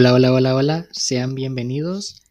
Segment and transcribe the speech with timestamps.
[0.00, 0.88] Hola, hola, hola, hola.
[0.92, 2.22] Sean bienvenidos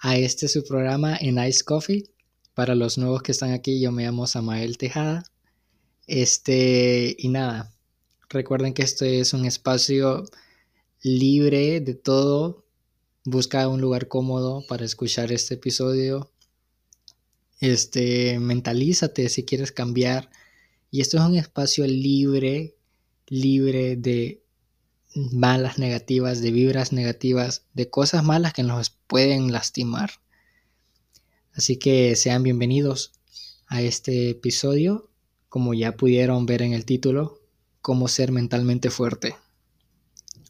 [0.00, 2.10] a este su programa en Ice Coffee.
[2.52, 5.22] Para los nuevos que están aquí, yo me llamo Samael Tejada.
[6.08, 7.72] Este, y nada,
[8.28, 10.24] recuerden que este es un espacio
[11.00, 12.64] libre de todo.
[13.24, 16.32] Busca un lugar cómodo para escuchar este episodio.
[17.60, 20.28] Este, mentalízate si quieres cambiar.
[20.90, 22.74] Y esto es un espacio libre,
[23.28, 24.41] libre de
[25.14, 30.10] malas negativas, de vibras negativas, de cosas malas que nos pueden lastimar.
[31.54, 33.12] Así que sean bienvenidos
[33.66, 35.10] a este episodio,
[35.48, 37.40] como ya pudieron ver en el título,
[37.80, 39.34] cómo ser mentalmente fuerte.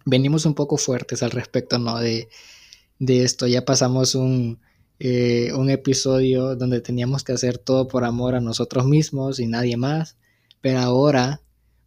[0.05, 1.98] Venimos un poco fuertes al respecto, ¿no?
[1.98, 2.28] De,
[2.98, 4.61] de esto, ya pasamos un,
[5.00, 9.77] eh, un episodio donde teníamos que hacer todo por amor a nosotros mismos y nadie
[9.77, 10.17] más,
[10.61, 11.42] pero ahora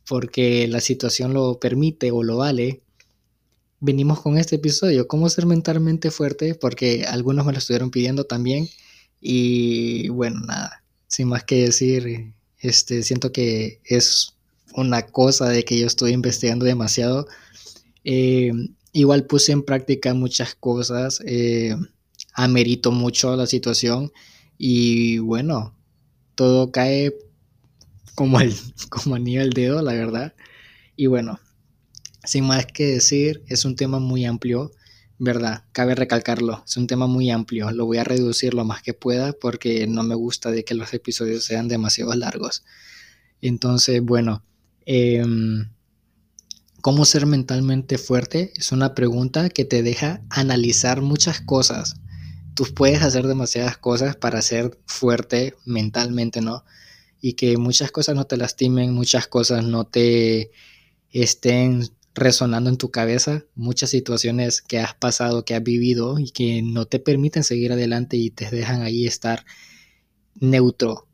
[0.08, 2.82] porque la situación lo permite o lo vale,
[3.80, 8.68] venimos con este episodio, cómo ser mentalmente fuerte, porque algunos me lo estuvieron pidiendo también.
[9.22, 14.36] Y bueno, nada, sin más que decir, este, siento que es
[14.76, 17.28] una cosa de que yo estoy investigando demasiado.
[18.04, 18.52] Eh,
[18.92, 21.76] igual puse en práctica muchas cosas, eh,
[22.34, 24.12] amerito mucho la situación
[24.58, 25.76] y bueno,
[26.36, 27.16] todo cae
[28.16, 28.56] como, el,
[28.90, 30.34] como anillo al dedo, la verdad.
[30.96, 31.40] Y bueno,
[32.24, 34.72] sin más que decir, es un tema muy amplio,
[35.20, 35.64] ¿verdad?
[35.72, 37.72] Cabe recalcarlo, es un tema muy amplio.
[37.72, 40.94] Lo voy a reducir lo más que pueda porque no me gusta de que los
[40.94, 42.64] episodios sean demasiado largos.
[43.42, 44.44] Entonces, bueno,
[44.86, 45.70] em,
[46.82, 48.54] ¿cómo ser mentalmente fuerte?
[48.56, 51.96] Es una pregunta que te deja analizar muchas cosas.
[52.54, 56.64] Tú puedes hacer demasiadas cosas para ser fuerte mentalmente, ¿no?
[57.26, 60.52] Y que muchas cosas no te lastimen, muchas cosas no te
[61.10, 66.62] estén resonando en tu cabeza, muchas situaciones que has pasado, que has vivido y que
[66.62, 69.44] no te permiten seguir adelante y te dejan ahí estar
[70.36, 71.08] neutro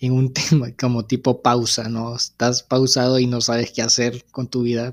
[0.00, 2.14] en un tema como tipo pausa, ¿no?
[2.14, 4.92] Estás pausado y no sabes qué hacer con tu vida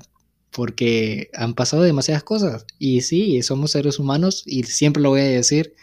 [0.50, 2.64] porque han pasado demasiadas cosas.
[2.78, 5.74] Y sí, somos seres humanos y siempre lo voy a decir,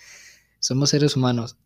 [0.60, 1.58] somos seres humanos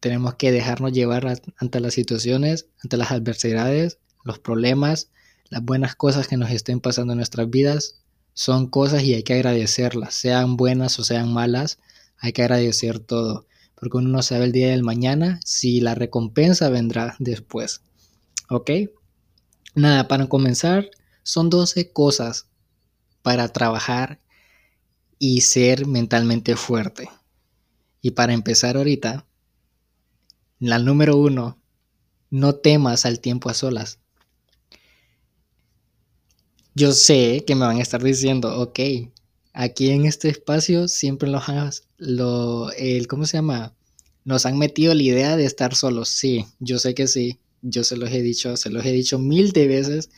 [0.00, 5.10] tenemos que dejarnos llevar ante las situaciones, ante las adversidades, los problemas,
[5.48, 8.00] las buenas cosas que nos estén pasando en nuestras vidas.
[8.34, 11.78] Son cosas y hay que agradecerlas, sean buenas o sean malas,
[12.18, 16.68] hay que agradecer todo, porque uno no sabe el día del mañana si la recompensa
[16.68, 17.80] vendrá después.
[18.48, 18.70] ¿Ok?
[19.74, 20.90] Nada, para comenzar,
[21.22, 22.46] son 12 cosas
[23.22, 24.20] para trabajar
[25.18, 27.10] y ser mentalmente fuerte.
[28.00, 29.25] Y para empezar ahorita,
[30.58, 31.58] la número uno,
[32.30, 33.98] no temas al tiempo a solas.
[36.74, 38.80] Yo sé que me van a estar diciendo, ok,
[39.52, 41.44] aquí en este espacio siempre los
[41.96, 43.74] lo, el, ¿cómo se llama?
[44.24, 46.08] Nos han metido la idea de estar solos.
[46.08, 47.38] Sí, yo sé que sí.
[47.62, 50.10] Yo se los he dicho, se los he dicho mil de veces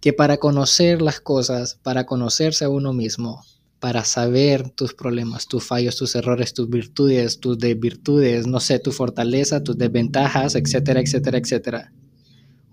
[0.00, 3.44] que para conocer las cosas, para conocerse a uno mismo,
[3.80, 8.90] para saber tus problemas, tus fallos, tus errores, tus virtudes, tus desvirtudes, no sé, tu
[8.90, 11.92] fortaleza, tus desventajas, etcétera, etcétera, etcétera.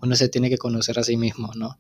[0.02, 1.78] Uno se tiene que conocer a sí mismo, ¿no?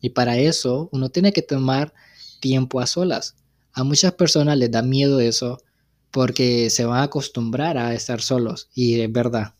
[0.00, 1.94] Y para eso uno tiene que tomar
[2.40, 3.36] tiempo a solas.
[3.72, 5.62] A muchas personas les da miedo eso
[6.10, 8.68] porque se van a acostumbrar a estar solos.
[8.74, 9.54] Y es verdad,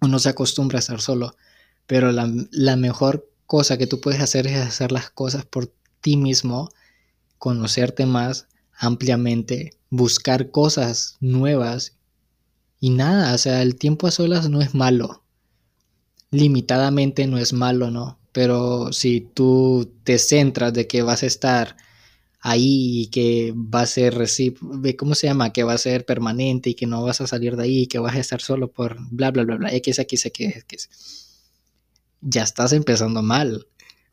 [0.00, 1.36] uno se acostumbra a estar solo.
[1.86, 6.16] Pero la, la mejor cosa que tú puedes hacer es hacer las cosas por ti
[6.16, 6.68] mismo
[7.38, 11.96] conocerte más ampliamente, buscar cosas nuevas
[12.80, 15.22] y nada, o sea, el tiempo a solas no es malo.
[16.30, 18.18] Limitadamente no es malo, ¿no?
[18.32, 21.76] Pero si tú te centras de que vas a estar
[22.40, 24.14] ahí y que va a ser
[24.98, 25.52] ¿cómo se llama?
[25.52, 27.98] Que va a ser permanente y que no vas a salir de ahí y que
[27.98, 30.90] vas a estar solo por bla bla bla bla, X, X, X, X.
[32.20, 33.66] Ya estás empezando mal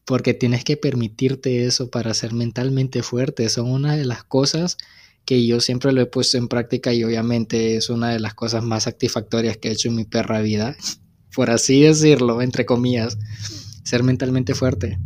[0.06, 3.50] porque tienes que permitirte eso para ser mentalmente fuerte.
[3.50, 4.77] Son una de las cosas
[5.25, 8.63] que yo siempre lo he puesto en práctica y obviamente es una de las cosas
[8.63, 10.75] más satisfactorias que he hecho en mi perra vida,
[11.36, 13.18] por así decirlo, entre comillas,
[13.83, 15.00] ser mentalmente fuerte,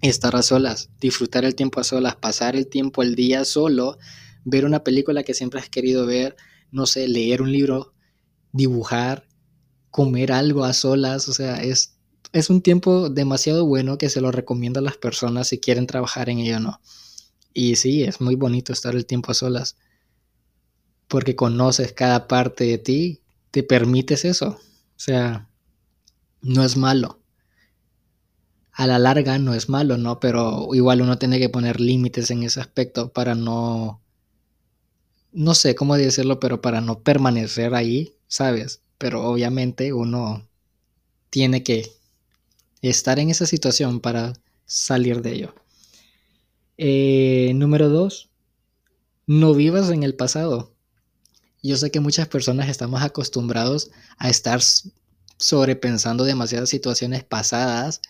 [0.00, 3.98] estar a solas, disfrutar el tiempo a solas, pasar el tiempo el día solo,
[4.44, 6.36] ver una película que siempre has querido ver,
[6.70, 7.94] no sé, leer un libro,
[8.52, 9.26] dibujar,
[9.90, 11.95] comer algo a solas, o sea, es
[12.36, 16.28] es un tiempo demasiado bueno que se lo recomiendo a las personas si quieren trabajar
[16.28, 16.80] en ello o no.
[17.54, 19.76] Y sí, es muy bonito estar el tiempo a solas.
[21.08, 24.48] Porque conoces cada parte de ti, te permites eso.
[24.48, 25.48] O sea,
[26.42, 27.20] no es malo.
[28.72, 30.20] a la larga no es malo, ¿no?
[30.20, 34.02] Pero igual uno tiene que poner límites en ese aspecto para no,
[35.32, 38.82] no sé cómo decirlo, pero para no permanecer ahí, ¿sabes?
[38.98, 40.46] Pero obviamente uno
[41.30, 41.90] tiene que
[42.88, 44.34] estar en esa situación para
[44.64, 45.54] salir de ello.
[46.78, 48.30] Eh, número dos,
[49.26, 50.74] no vivas en el pasado.
[51.62, 54.60] Yo sé que muchas personas estamos acostumbrados a estar
[55.38, 58.00] sobrepensando demasiadas situaciones pasadas,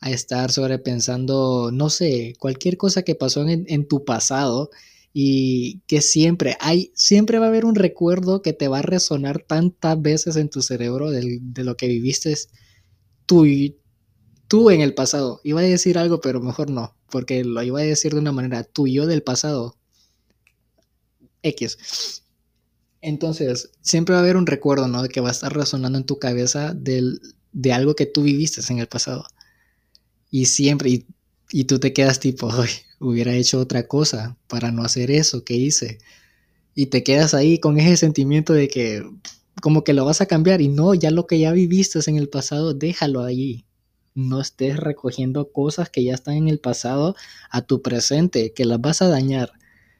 [0.00, 4.70] a estar sobrepensando, no sé, cualquier cosa que pasó en, tu pasado
[5.12, 9.44] y que siempre hay, siempre va a haber un recuerdo que te va a resonar
[9.46, 12.34] tantas veces en tu cerebro de, lo que viviste
[13.26, 13.46] tú,
[14.48, 15.40] tú en el pasado.
[15.44, 18.64] Iba a decir algo, pero mejor no, porque lo iba a decir de una manera,
[18.64, 19.76] tú yo del pasado.
[21.42, 22.22] X.
[23.00, 25.06] Entonces, siempre va a haber un recuerdo, ¿no?
[25.08, 27.20] Que va a estar resonando en tu cabeza del,
[27.52, 29.26] de algo que tú viviste en el pasado.
[30.30, 31.06] Y siempre, y,
[31.50, 35.54] y tú te quedas tipo, Ay, hubiera hecho otra cosa para no hacer eso que
[35.54, 35.98] hice.
[36.74, 39.02] Y te quedas ahí con ese sentimiento de que
[39.62, 42.28] como que lo vas a cambiar y no, ya lo que ya viviste en el
[42.28, 43.64] pasado, déjalo ahí.
[44.14, 47.16] No estés recogiendo cosas que ya están en el pasado
[47.50, 49.52] a tu presente, que las vas a dañar.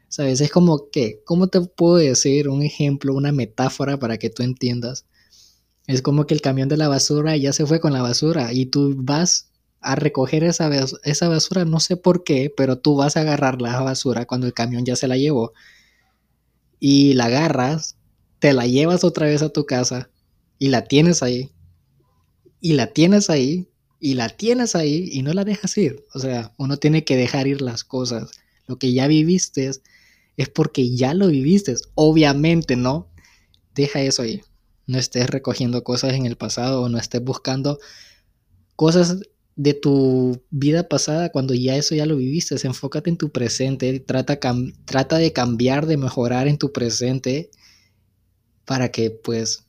[0.08, 0.40] ¿Sabes?
[0.40, 5.06] Es como que, ¿cómo te puedo decir un ejemplo, una metáfora para que tú entiendas?
[5.86, 8.66] Es como que el camión de la basura ya se fue con la basura y
[8.66, 9.50] tú vas
[9.80, 10.70] a recoger esa,
[11.02, 14.54] esa basura, no sé por qué, pero tú vas a agarrar la basura cuando el
[14.54, 15.52] camión ya se la llevó
[16.80, 17.96] y la agarras,
[18.38, 20.10] te la llevas otra vez a tu casa
[20.58, 21.50] y la tienes ahí
[22.60, 23.68] y la tienes ahí
[24.04, 26.04] y la tienes ahí y no la dejas ir.
[26.12, 28.32] O sea, uno tiene que dejar ir las cosas.
[28.66, 29.70] Lo que ya viviste
[30.36, 31.74] es porque ya lo viviste.
[31.94, 33.08] Obviamente, ¿no?
[33.74, 34.42] Deja eso ahí.
[34.86, 37.78] No estés recogiendo cosas en el pasado o no estés buscando
[38.76, 39.20] cosas
[39.56, 42.54] de tu vida pasada cuando ya eso ya lo viviste.
[42.62, 44.00] Enfócate en tu presente.
[44.00, 44.38] Trata,
[44.84, 47.50] trata de cambiar, de mejorar en tu presente
[48.66, 49.63] para que pues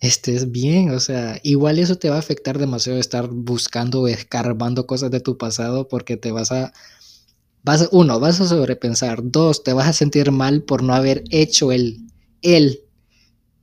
[0.00, 0.90] estés bien.
[0.90, 5.20] O sea, igual eso te va a afectar demasiado estar buscando o escarbando cosas de
[5.20, 6.72] tu pasado porque te vas a
[7.62, 9.20] Vas, uno, vas a sobrepensar.
[9.22, 11.98] Dos, te vas a sentir mal por no haber hecho el,
[12.40, 12.80] el,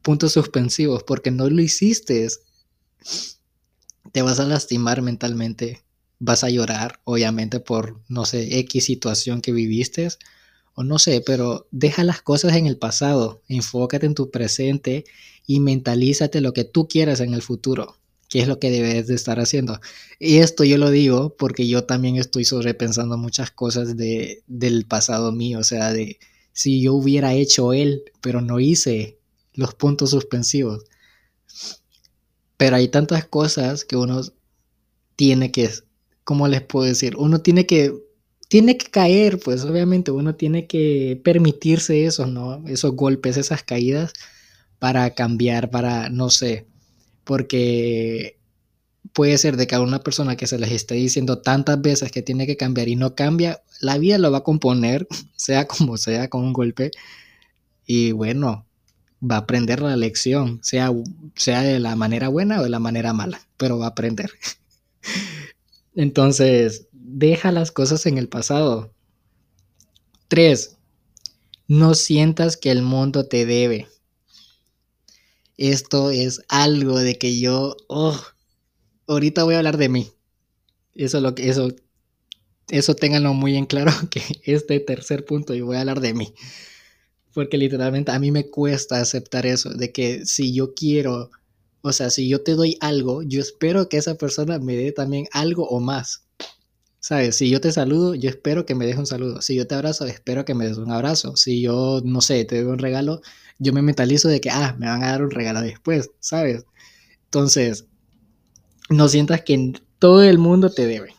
[0.02, 2.28] puntos suspensivos, porque no lo hiciste.
[4.12, 5.84] Te vas a lastimar mentalmente.
[6.20, 10.08] Vas a llorar, obviamente, por, no sé, X situación que viviste.
[10.76, 13.42] O no sé, pero deja las cosas en el pasado.
[13.48, 15.06] Enfócate en tu presente
[15.48, 17.98] y mentalízate lo que tú quieras en el futuro
[18.30, 19.80] qué es lo que debes de estar haciendo.
[20.20, 25.32] Y esto yo lo digo porque yo también estoy sobrepensando muchas cosas de, del pasado
[25.32, 26.20] mío, o sea, de
[26.54, 29.18] si yo hubiera hecho él, pero no hice
[29.54, 30.86] los puntos suspensivos.
[32.58, 34.22] Pero hay tantas cosas que uno
[35.16, 35.70] tiene que,
[36.24, 37.16] ¿cómo les puedo decir?
[37.18, 37.94] Uno tiene que,
[38.48, 42.64] tiene que caer, pues obviamente uno tiene que permitirse eso, ¿no?
[42.68, 44.14] Esos golpes, esas caídas
[44.86, 46.68] para cambiar, para, no sé,
[47.24, 48.38] porque
[49.14, 52.22] puede ser de que a una persona que se les esté diciendo tantas veces que
[52.22, 56.30] tiene que cambiar y no cambia, la vida lo va a componer, sea como sea,
[56.30, 56.92] con un golpe,
[57.88, 58.68] y bueno,
[59.24, 60.92] va a aprender la lección, sea,
[61.36, 64.30] sea de la manera buena o de la manera mala, pero va a aprender.
[65.96, 68.94] Entonces, deja las cosas en el pasado.
[70.28, 70.78] Tres,
[71.68, 73.88] no sientas que el mundo te debe
[75.58, 78.20] esto es algo de que yo, oh,
[79.08, 80.12] ahorita voy a hablar de mí.
[80.94, 81.70] Eso lo que eso
[82.70, 86.34] eso ténganlo muy en claro que este tercer punto yo voy a hablar de mí.
[87.34, 91.32] Porque literalmente a mí me cuesta aceptar eso de que si yo quiero,
[91.82, 95.28] o sea, si yo te doy algo, yo espero que esa persona me dé también
[95.32, 96.24] algo o más.
[97.06, 97.36] ¿Sabes?
[97.36, 99.40] Si yo te saludo, yo espero que me des un saludo.
[99.40, 101.36] Si yo te abrazo, espero que me des un abrazo.
[101.38, 103.22] Si yo, no sé, te doy un regalo,
[103.60, 106.66] yo me mentalizo de que, ah, me van a dar un regalo después, ¿sabes?
[107.26, 107.86] Entonces,
[108.90, 111.14] no sientas que todo el mundo te debe.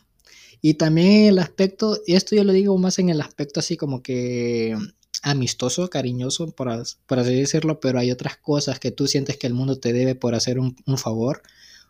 [0.61, 4.75] Y también el aspecto, esto yo lo digo más en el aspecto así como que
[5.23, 6.67] amistoso, cariñoso, por,
[7.05, 10.15] por así decirlo, pero hay otras cosas que tú sientes que el mundo te debe
[10.15, 11.43] por hacer un favor,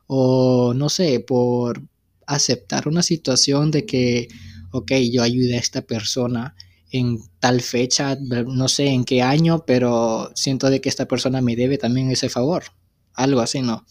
[0.06, 1.82] o no sé, por
[2.28, 4.28] aceptar una situación de que,
[4.72, 6.56] ok, yo ayudé a esta persona
[6.92, 11.56] en tal fecha, no sé en qué año, pero siento de que esta persona me
[11.56, 12.66] debe también ese favor.
[13.14, 13.86] Algo así, ¿no?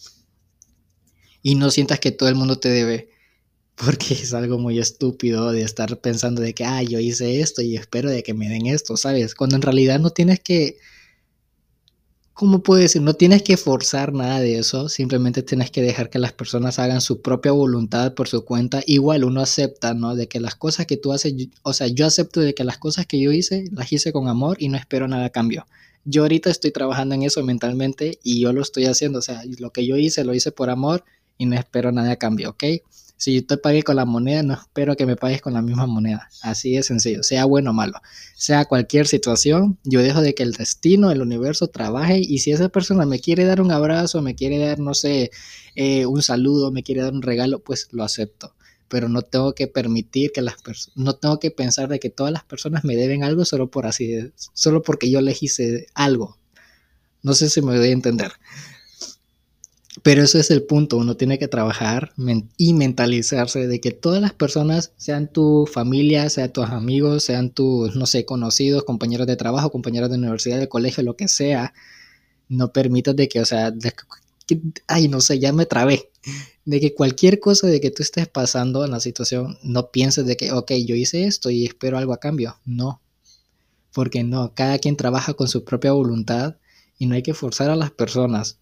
[1.41, 3.09] Y no sientas que todo el mundo te debe,
[3.75, 7.75] porque es algo muy estúpido de estar pensando de que, ah, yo hice esto y
[7.75, 9.35] espero de que me den esto, ¿sabes?
[9.35, 10.77] Cuando en realidad no tienes que
[12.37, 13.01] ¿cómo puedo decir?
[13.01, 17.01] No tienes que forzar nada de eso, simplemente tienes que dejar que las personas hagan
[17.01, 18.83] su propia voluntad por su cuenta.
[18.85, 20.13] Igual uno acepta, ¿no?
[20.15, 23.07] De que las cosas que tú haces, o sea, yo acepto de que las cosas
[23.07, 25.65] que yo hice, las hice con amor y no espero nada a cambio.
[26.05, 29.71] Yo ahorita estoy trabajando en eso mentalmente y yo lo estoy haciendo, o sea, lo
[29.71, 31.05] que yo hice lo hice por amor
[31.39, 32.63] y no espero nada a cambio, ¿ok?
[33.17, 35.87] Si yo te pagué con la moneda, no espero que me pagues con la misma
[35.87, 36.29] moneda.
[36.43, 37.99] Así de sencillo, sea bueno o malo.
[38.35, 42.69] Sea cualquier situación, yo dejo de que el destino, el universo trabaje y si esa
[42.69, 45.31] persona me quiere dar un abrazo, me quiere dar, no sé,
[45.75, 48.53] eh, un saludo, me quiere dar un regalo, pues lo acepto.
[48.87, 52.31] Pero no tengo que permitir que las personas, no tengo que pensar de que todas
[52.31, 56.37] las personas me deben algo solo por así, solo porque yo les hice algo.
[57.23, 58.31] No sé si me voy a entender.
[60.03, 62.13] Pero ese es el punto, uno tiene que trabajar
[62.57, 67.95] y mentalizarse de que todas las personas, sean tu familia, sean tus amigos, sean tus,
[67.95, 71.73] no sé, conocidos, compañeros de trabajo, compañeros de universidad, de colegio, lo que sea,
[72.49, 73.73] no permitas de que, o sea,
[74.87, 76.11] ay, no sé, ya me trabé,
[76.65, 80.37] de que cualquier cosa de que tú estés pasando en la situación, no pienses de
[80.37, 82.57] que, ok, yo hice esto y espero algo a cambio.
[82.65, 83.01] No,
[83.93, 86.57] porque no, cada quien trabaja con su propia voluntad
[86.99, 88.59] y no hay que forzar a las personas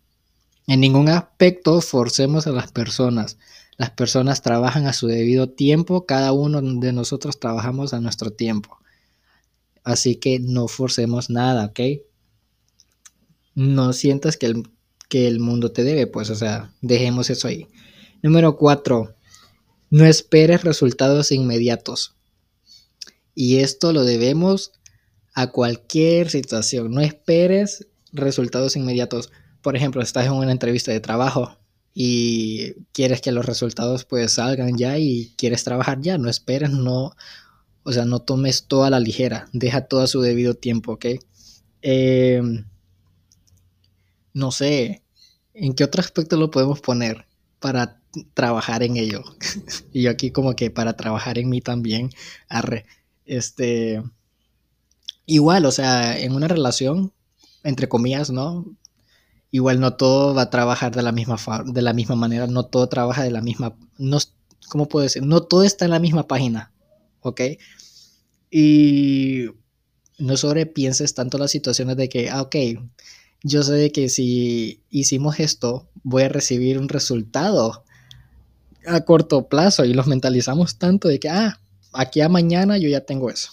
[0.67, 3.38] en ningún aspecto forcemos a las personas.
[3.77, 8.77] Las personas trabajan a su debido tiempo, cada uno de nosotros trabajamos a nuestro tiempo.
[9.84, 11.79] Así que no forcemos nada, ¿ok?
[13.53, 14.63] No sientas que el,
[15.10, 17.67] que el mundo te debe, pues, o sea, dejemos eso ahí.
[18.24, 19.15] Número cuatro,
[19.89, 22.15] no esperes resultados inmediatos.
[23.36, 24.72] Y esto lo debemos
[25.36, 26.91] a cualquier situación.
[26.91, 29.31] No esperes resultados inmediatos
[29.65, 31.57] por ejemplo, estás en una entrevista de trabajo
[31.91, 37.15] y quieres que los resultados pues salgan ya y quieres trabajar ya, no esperes, no,
[37.81, 41.05] o sea, no tomes todo a la ligera, deja todo a su debido tiempo, ¿ok?
[41.81, 42.67] Em,
[44.36, 45.01] no sé,
[45.55, 47.25] ¿en qué otro aspecto lo podemos poner
[47.60, 48.00] para
[48.36, 49.24] trabajar en ello?
[49.91, 52.12] y yo aquí como que para trabajar en mí también,
[52.50, 52.86] arre,
[53.25, 54.03] este,
[55.25, 57.13] igual, o sea, en una relación,
[57.63, 58.63] entre comillas, ¿no?
[59.51, 62.87] Igual no todo va a trabajar de la misma, de la misma manera, no todo
[62.87, 64.17] trabaja de la misma, no,
[64.69, 65.23] ¿cómo puedo decir?
[65.23, 66.71] No todo está en la misma página,
[67.21, 67.41] ¿ok?
[68.51, 69.45] Y
[70.17, 72.55] no sobrepienses tanto las situaciones de que, ah, ok,
[73.43, 77.83] yo sé que si hicimos esto, voy a recibir un resultado
[78.87, 81.59] a corto plazo y los mentalizamos tanto de que, ah,
[81.93, 83.51] aquí a mañana yo ya tengo eso,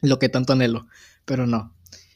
[0.00, 0.86] lo que tanto anhelo,
[1.24, 1.72] pero no,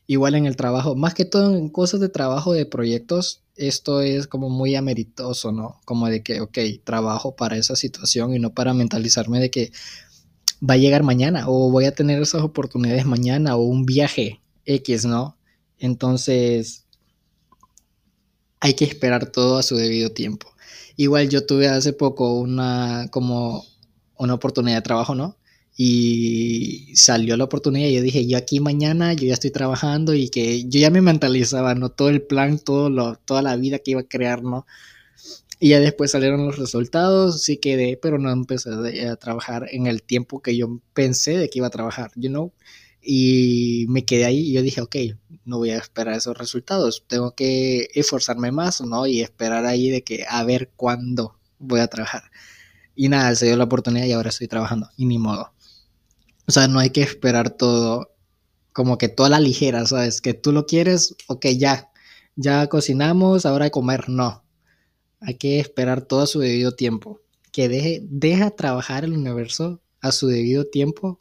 [0.09, 4.27] igual en el trabajo, más que todo en cosas de trabajo de proyectos, esto es
[4.27, 5.81] como muy ameritoso, ¿no?
[5.85, 9.71] Como de que, ok, trabajo para esa situación y no para mentalizarme de que
[10.69, 15.05] va a llegar mañana o voy a tener esas oportunidades mañana o un viaje X,
[15.05, 15.37] ¿no?
[15.79, 16.87] Entonces,
[18.61, 20.49] hay que esperar todo a su debido tiempo.
[20.97, 23.65] Igual yo tuve hace poco una como
[24.17, 25.38] una oportunidad de trabajo, ¿no?
[25.81, 30.29] Y salió la oportunidad y yo dije, yo aquí mañana, yo ya estoy trabajando y
[30.29, 31.91] que yo ya me mentalizaba, ¿no?
[31.91, 34.67] Todo el plan, todo lo, toda la vida que iba a crear, ¿no?
[35.61, 38.71] Y ya después salieron los resultados, sí quedé, pero no empecé
[39.09, 42.53] a, trabajar en el tiempo que yo pensé de que iba a trabajar, you know?
[43.01, 44.97] Y me quedé ahí y yo dije, ok,
[45.45, 49.07] no voy a esperar esos resultados, tengo que esforzarme más, ¿no?
[49.07, 52.25] Y esperar ahí de que a ver cuándo voy a trabajar.
[52.97, 55.53] Y nada, se dio la oportunidad y ahora estoy trabajando, y ni modo.
[56.49, 58.15] O sea, no hay que esperar todo
[58.73, 60.23] como que toda la ligera, ¿sabes?
[60.23, 61.91] Que tú lo quieres, ok, ya,
[62.37, 64.45] ya cocinamos, ahora hay comer, no.
[65.21, 67.21] Hay que esperar todo a su debido tiempo.
[67.53, 71.21] Que deje, deja trabajar el universo a su debido tiempo.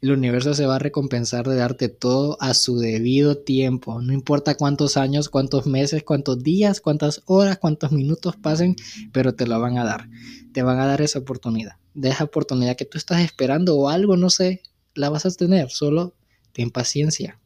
[0.00, 4.00] El universo se va a recompensar de darte todo a su debido tiempo.
[4.00, 8.76] No importa cuántos años, cuántos meses, cuántos días, cuántas horas, cuántos minutos pasen,
[9.12, 10.08] pero te lo van a dar.
[10.52, 14.16] Te van a dar esa oportunidad de esa oportunidad que tú estás esperando o algo,
[14.16, 14.62] no sé,
[14.94, 16.14] la vas a tener, solo
[16.52, 17.38] ten paciencia.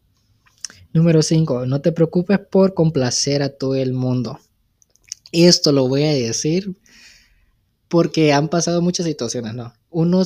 [0.93, 4.39] Número 5, no te preocupes por complacer a todo el mundo.
[5.33, 6.77] Esto lo voy a decir
[7.89, 9.73] porque han pasado muchas situaciones, ¿no?
[9.91, 10.25] Uno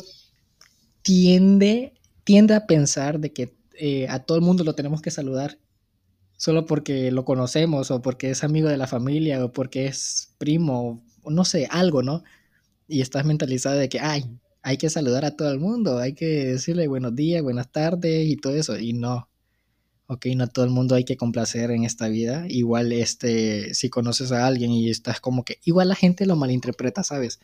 [1.02, 1.94] tiende,
[2.28, 5.58] tiende a pensar de que eh, a todo el mundo lo tenemos que saludar
[6.37, 11.02] solo porque lo conocemos o porque es amigo de la familia o porque es primo
[11.23, 12.23] o no sé, algo, ¿no?
[12.88, 14.25] y estás mentalizado de que, ay,
[14.62, 18.37] hay que saludar a todo el mundo, hay que decirle buenos días, buenas tardes y
[18.37, 18.78] todo eso.
[18.78, 19.28] Y no,
[20.06, 22.47] ok, no todo el mundo hay que complacer en esta vida.
[22.49, 27.04] Igual, este, si conoces a alguien y estás como que, igual la gente lo malinterpreta,
[27.04, 27.40] ¿sabes?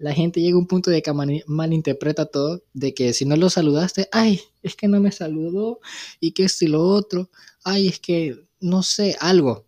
[0.00, 1.12] La gente llega a un punto de que
[1.46, 5.80] malinterpreta todo, de que si no lo saludaste, ay, es que no me saludó
[6.20, 7.30] y que esto y lo otro,
[7.64, 9.66] ay, es que no sé, algo,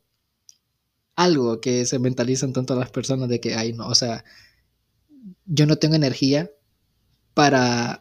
[1.17, 4.25] algo que se mentalizan tanto las personas de que, ay, no, o sea,
[5.45, 6.51] yo no tengo energía
[7.35, 8.01] para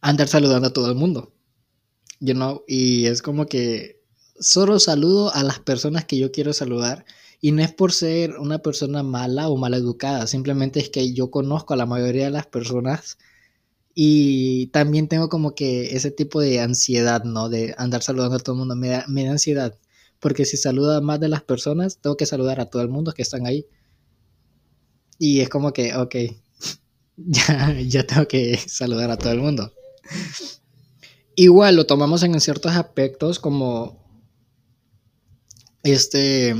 [0.00, 1.32] andar saludando a todo el mundo.
[2.20, 4.02] You know, y es como que
[4.38, 7.04] solo saludo a las personas que yo quiero saludar.
[7.40, 11.30] Y no es por ser una persona mala o mal educada, simplemente es que yo
[11.30, 13.18] conozco a la mayoría de las personas
[13.98, 17.48] y también tengo como que ese tipo de ansiedad, ¿no?
[17.48, 19.78] De andar saludando a todo el mundo, me da, me da ansiedad.
[20.20, 23.12] Porque si saludo a más de las personas, tengo que saludar a todo el mundo
[23.12, 23.66] que están ahí.
[25.18, 26.14] Y es como que, ok,
[27.16, 29.72] ya, ya tengo que saludar a todo el mundo.
[31.34, 34.04] Igual lo tomamos en ciertos aspectos como
[35.82, 36.54] este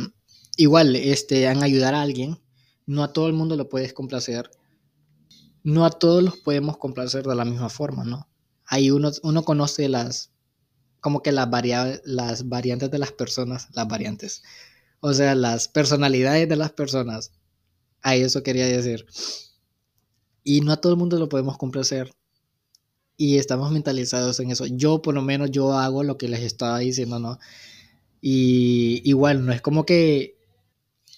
[0.56, 2.38] igual este en ayudar a alguien,
[2.86, 4.50] no a todo el mundo lo puedes complacer.
[5.62, 8.28] No a todos los podemos complacer de la misma forma, ¿no?
[8.66, 10.30] Ahí uno, uno conoce las
[11.06, 11.48] como que las,
[12.04, 14.42] las variantes de las personas, las variantes.
[14.98, 17.32] O sea, las personalidades de las personas.
[18.02, 19.06] A eso quería decir.
[20.42, 22.12] Y no a todo el mundo lo podemos complacer.
[23.16, 24.66] Y estamos mentalizados en eso.
[24.66, 27.38] Yo, por lo menos, yo hago lo que les estaba diciendo, ¿no?
[28.20, 30.36] Y igual, no es como que,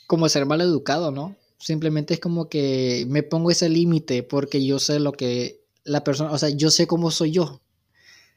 [0.09, 1.37] como ser mal educado, ¿no?
[1.59, 6.33] Simplemente es como que me pongo ese límite porque yo sé lo que la persona,
[6.33, 7.61] o sea, yo sé cómo soy yo,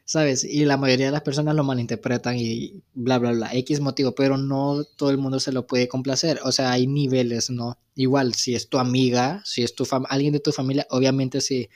[0.03, 0.43] ¿sabes?
[0.43, 4.37] Y la mayoría de las personas lo malinterpretan y bla, bla, bla, X motivo, pero
[4.37, 6.41] no todo el mundo se lo puede complacer.
[6.43, 7.77] O sea, hay niveles, ¿no?
[7.95, 11.69] Igual, si es tu amiga, si es tu alguien de tu familia, obviamente sí,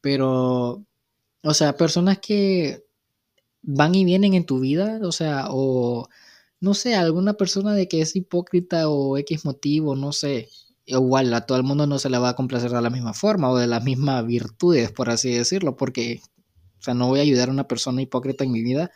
[0.00, 0.84] pero,
[1.42, 2.84] o sea, personas que
[3.62, 6.08] van y vienen en tu vida, o sea, o
[6.60, 10.48] no sé, alguna persona de que es hipócrita o X motivo, no sé.
[10.86, 13.50] Igual a todo el mundo no se le va a complacer de la misma forma
[13.50, 16.20] o de las mismas virtudes, por así decirlo, porque
[16.78, 18.90] o sea, no voy a ayudar a una persona hipócrita en mi vida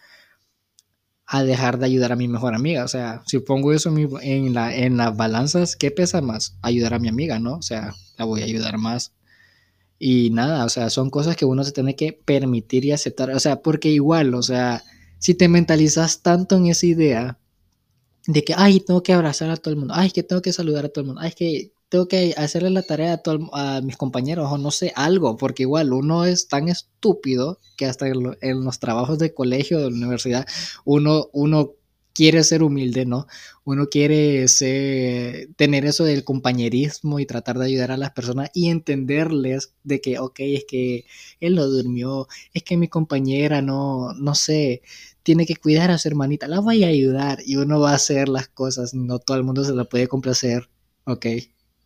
[1.27, 2.85] a dejar de ayudar a mi mejor amiga.
[2.85, 6.57] O sea, si pongo eso en, la, en las balanzas, ¿qué pesa más?
[6.63, 7.55] Ayudar a mi amiga, ¿no?
[7.55, 9.13] O sea, la voy a ayudar más.
[9.99, 13.31] Y nada, o sea, son cosas que uno se tiene que permitir y aceptar.
[13.31, 14.83] O sea, porque igual, o sea,
[15.19, 17.39] si te mentalizas tanto en esa idea
[18.33, 20.85] de que, ay, tengo que abrazar a todo el mundo, ay, que tengo que saludar
[20.87, 23.97] a todo el mundo, ay, que tengo que hacerle la tarea a, todo, a mis
[23.97, 28.79] compañeros o no sé, algo, porque igual uno es tan estúpido que hasta en, los
[28.79, 30.47] trabajos de colegio, de universidad,
[30.85, 31.73] uno, uno
[32.13, 33.27] quiere ser humilde, ¿no?
[33.65, 38.71] Uno quiere ser, tener eso del compañerismo y tratar de ayudar a las personas y
[38.71, 41.07] entenderles de que, ok, es que
[41.41, 44.83] él no durmió, es que mi compañera no, no sé,
[45.23, 48.29] tiene que cuidar a su hermanita, la voy a ayudar y uno va a hacer
[48.29, 50.69] las cosas, no todo el mundo se la puede complacer,
[51.05, 51.27] ok.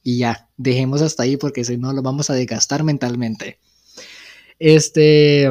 [0.03, 3.59] Y ya, dejemos hasta ahí porque si no lo vamos a desgastar mentalmente.
[4.59, 5.51] Este,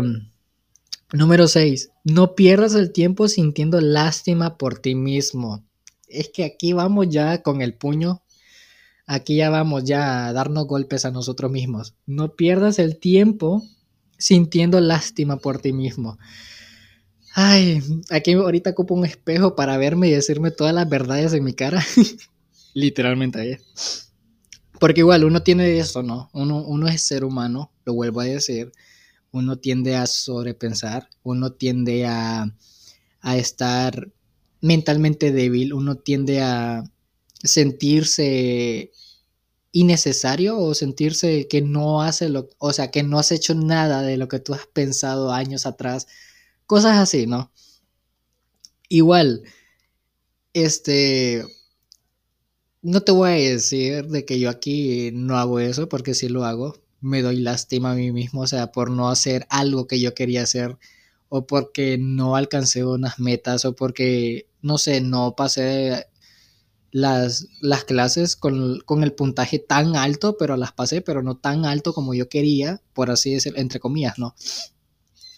[1.12, 1.91] número 6.
[2.04, 5.63] No pierdas el tiempo sintiendo lástima por ti mismo.
[6.08, 8.22] Es que aquí vamos ya con el puño.
[9.06, 11.96] Aquí ya vamos ya a darnos golpes a nosotros mismos.
[12.06, 13.63] No pierdas el tiempo
[14.17, 16.17] sintiendo lástima por ti mismo.
[17.36, 21.54] Ay, aquí ahorita ocupo un espejo para verme y decirme todas las verdades en mi
[21.54, 21.84] cara.
[22.74, 23.58] Literalmente ahí.
[24.80, 26.30] Porque igual uno tiene eso, ¿no?
[26.34, 28.72] Uno, uno es ser humano, lo vuelvo a decir.
[29.32, 32.54] Uno tiende a sobrepensar, uno tiende a,
[33.22, 34.12] a estar
[34.62, 36.84] mentalmente débil, uno tiende a
[37.43, 38.91] sentirse
[39.72, 44.17] innecesario o sentirse que no hace lo, o sea, que no has hecho nada de
[44.17, 46.08] lo que tú has pensado años atrás,
[46.74, 47.52] cosas así, ¿no?
[48.90, 49.44] Igual,
[50.54, 51.46] este,
[52.82, 56.46] no te voy a decir de que yo aquí no hago eso, porque si lo
[56.46, 56.76] hago.
[57.00, 60.42] Me doy lástima a mí mismo, o sea, por no hacer algo que yo quería
[60.42, 60.80] hacer,
[61.30, 66.08] o porque no alcancé unas metas, o porque, no sé, no pasé
[66.92, 71.66] las, las clases con, con, el puntaje tan alto, pero las pasé, pero no tan
[71.66, 74.34] alto como yo quería, por así decirlo, entre comillas, ¿no?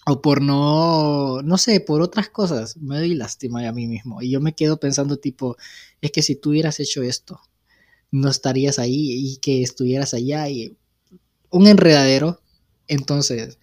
[0.07, 4.21] O por no, no sé, por otras cosas, me doy lástima a mí mismo.
[4.21, 5.57] Y yo me quedo pensando tipo,
[6.01, 7.41] es que si tú hubieras hecho esto,
[8.11, 10.77] no estarías ahí y que estuvieras allá y
[11.49, 12.41] un enredadero.
[12.87, 13.57] Entonces,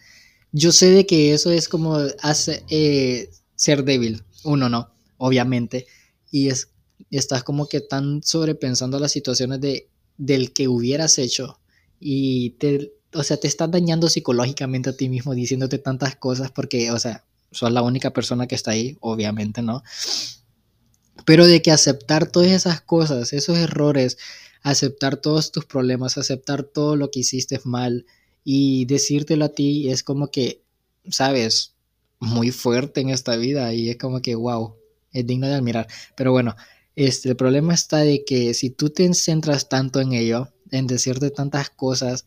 [0.53, 5.87] yo sé de que eso es como hace, eh, ser débil, uno no, obviamente.
[6.31, 6.71] Y es,
[7.11, 11.61] estás como que tan sobrepensando las situaciones de, del que hubieras hecho
[12.01, 16.91] y te o sea, te estás dañando psicológicamente a ti mismo diciéndote tantas cosas porque,
[16.91, 19.83] o sea, sos la única persona que está ahí, obviamente, ¿no?
[21.25, 24.19] Pero de que aceptar todas esas cosas, esos errores,
[24.63, 28.07] aceptar todos tus problemas, aceptar todo lo que hiciste mal
[28.45, 30.63] y decírtelo a ti es como que,
[31.09, 31.75] sabes,
[32.19, 34.77] muy fuerte en esta vida y es como que, wow,
[35.13, 35.87] es digno de admirar.
[36.17, 36.57] Pero bueno,
[36.97, 41.31] este, el problema está de que si tú te centras tanto en ello, en decirte
[41.31, 42.25] tantas cosas,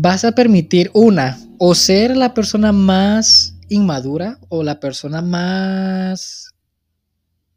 [0.00, 6.54] vas a permitir una, o ser la persona más inmadura o la persona más,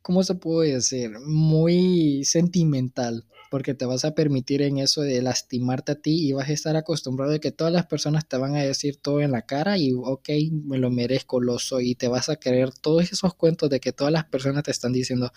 [0.01, 1.11] ¿cómo se puede decir?
[1.23, 6.49] Muy sentimental, porque te vas a permitir en eso de lastimarte a ti y vas
[6.49, 9.43] a estar acostumbrado de que todas las personas te van a decir todo en la
[9.43, 10.29] cara y, ok,
[10.65, 13.93] me lo merezco, lo soy, y te vas a creer todos esos cuentos de que
[13.93, 15.31] todas las personas te están diciendo,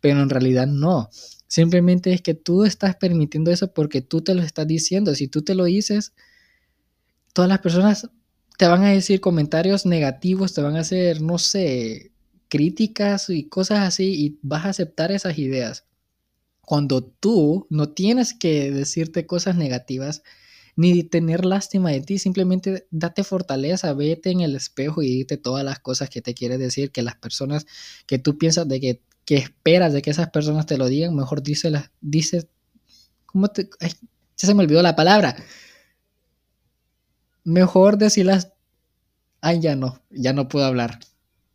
[0.00, 1.08] pero en realidad no.
[1.46, 5.14] Simplemente es que tú estás permitiendo eso porque tú te lo estás diciendo.
[5.14, 6.14] Si tú te lo dices,
[7.32, 8.08] todas las personas
[8.58, 12.12] te van a decir comentarios negativos, te van a hacer, no sé,
[12.48, 15.84] críticas y cosas así y vas a aceptar esas ideas.
[16.60, 20.22] Cuando tú no tienes que decirte cosas negativas
[20.76, 25.64] ni tener lástima de ti, simplemente date fortaleza, vete en el espejo y dite todas
[25.64, 27.66] las cosas que te quieres decir, que las personas
[28.06, 31.42] que tú piensas de que, que esperas de que esas personas te lo digan, mejor
[31.42, 32.48] díselas, dice,
[33.26, 33.88] ¿cómo te, ya
[34.36, 35.36] se me olvidó la palabra,
[37.44, 38.52] mejor decirlas,
[39.40, 41.00] ay, ya no, ya no puedo hablar.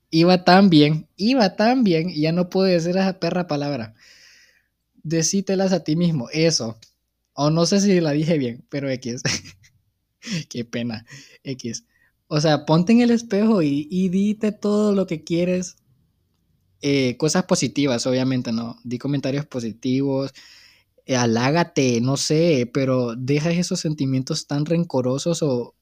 [0.09, 3.93] Iba tan bien, iba tan bien, y ya no puedo decir esa perra palabra.
[5.03, 6.77] Decítelas a ti mismo, eso.
[7.33, 9.21] O no sé si la dije bien, pero X.
[10.49, 11.05] Qué pena,
[11.43, 11.85] X.
[12.27, 15.77] O sea, ponte en el espejo y, y dite todo lo que quieres.
[16.81, 18.77] Eh, cosas positivas, obviamente, ¿no?
[18.83, 20.33] Di comentarios positivos,
[21.07, 25.76] alágate, no sé, pero deja esos sentimientos tan rencorosos o,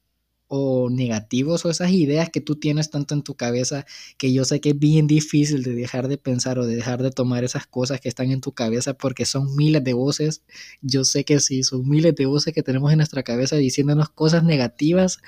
[0.48, 3.84] o negativos o esas ideas que tú tienes tanto en tu cabeza
[4.16, 7.10] que yo sé que es bien difícil de dejar de pensar o de dejar de
[7.10, 10.42] tomar esas cosas que están en tu cabeza porque son miles de voces.
[10.82, 14.44] Yo sé que sí, son miles de voces que tenemos en nuestra cabeza diciéndonos cosas
[14.44, 15.18] negativas.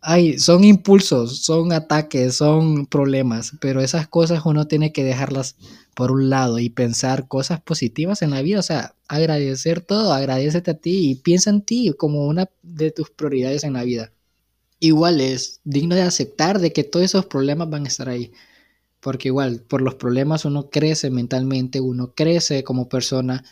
[0.00, 5.56] Ay, son impulsos, son ataques, son problemas, pero esas cosas uno tiene que dejarlas
[5.94, 10.70] por un lado y pensar cosas positivas en la vida, o sea, agradecer todo, agradecete
[10.70, 14.12] a ti y piensa en ti como una de tus prioridades en la vida
[14.80, 18.32] igual es digno de aceptar de que todos esos problemas van a estar ahí.
[19.00, 23.44] Porque igual, por los problemas uno crece mentalmente, uno crece como persona,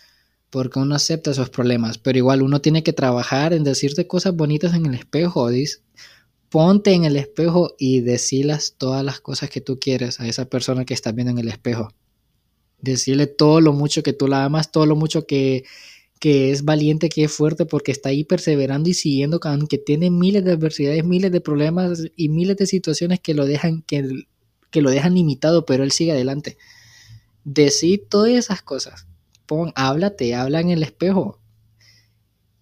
[0.51, 1.99] porque uno acepta esos problemas.
[1.99, 5.49] Pero igual uno tiene que trabajar en decirte cosas bonitas en el espejo.
[5.49, 5.79] Dice,
[6.49, 10.85] ponte en el espejo y decilas todas las cosas que tú quieres a esa persona
[10.85, 11.89] que está viendo en el espejo.
[12.81, 15.65] Decirle todo lo mucho que tú la amas, todo lo mucho que
[16.19, 20.45] que es valiente, que es fuerte, porque está ahí perseverando y siguiendo, aunque tiene miles
[20.45, 24.25] de adversidades, miles de problemas y miles de situaciones que lo dejan, que,
[24.71, 26.57] que lo dejan limitado, pero él sigue adelante.
[27.45, 29.07] Decid todas esas cosas.
[29.47, 31.39] Pon, háblate, habla en el espejo.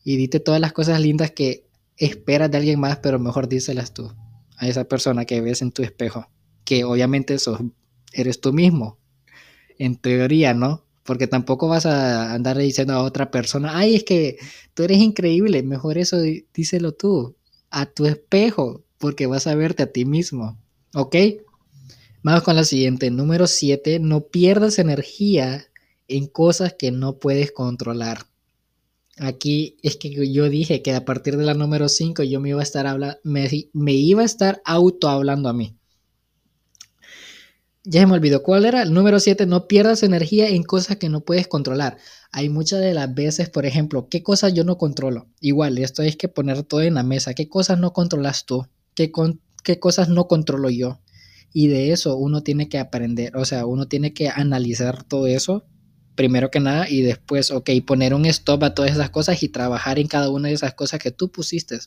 [0.02, 4.12] Y dite todas las cosas lindas que esperas de alguien más, pero mejor díselas tú
[4.56, 6.28] a esa persona que ves en tu espejo.
[6.64, 7.60] Que obviamente sos,
[8.12, 8.98] eres tú mismo.
[9.78, 10.83] En teoría, ¿no?
[11.04, 14.38] Porque tampoco vas a andar diciendo a otra persona, ay, es que
[14.72, 16.18] tú eres increíble, mejor eso
[16.52, 17.36] díselo tú,
[17.70, 20.58] a tu espejo, porque vas a verte a ti mismo,
[20.94, 21.16] ¿ok?
[22.22, 25.66] Vamos con la siguiente, número 7, no pierdas energía
[26.08, 28.26] en cosas que no puedes controlar.
[29.18, 32.60] Aquí es que yo dije que a partir de la número 5 yo me iba
[32.60, 35.76] a estar hablando, me, me iba a estar auto hablando a mí
[37.84, 38.82] ya se me olvidó cuál era.
[38.82, 41.98] El número 7, no pierdas energía en cosas que no puedes controlar.
[42.32, 45.28] Hay muchas de las veces, por ejemplo, ¿qué cosas yo no controlo?
[45.40, 47.34] Igual, esto es que poner todo en la mesa.
[47.34, 48.66] ¿Qué cosas no controlas tú?
[48.94, 49.12] ¿Qué,
[49.62, 51.00] ¿Qué cosas no controlo yo?
[51.52, 55.64] Y de eso uno tiene que aprender, o sea, uno tiene que analizar todo eso,
[56.16, 60.00] primero que nada, y después, ok, poner un stop a todas esas cosas y trabajar
[60.00, 61.78] en cada una de esas cosas que tú pusiste.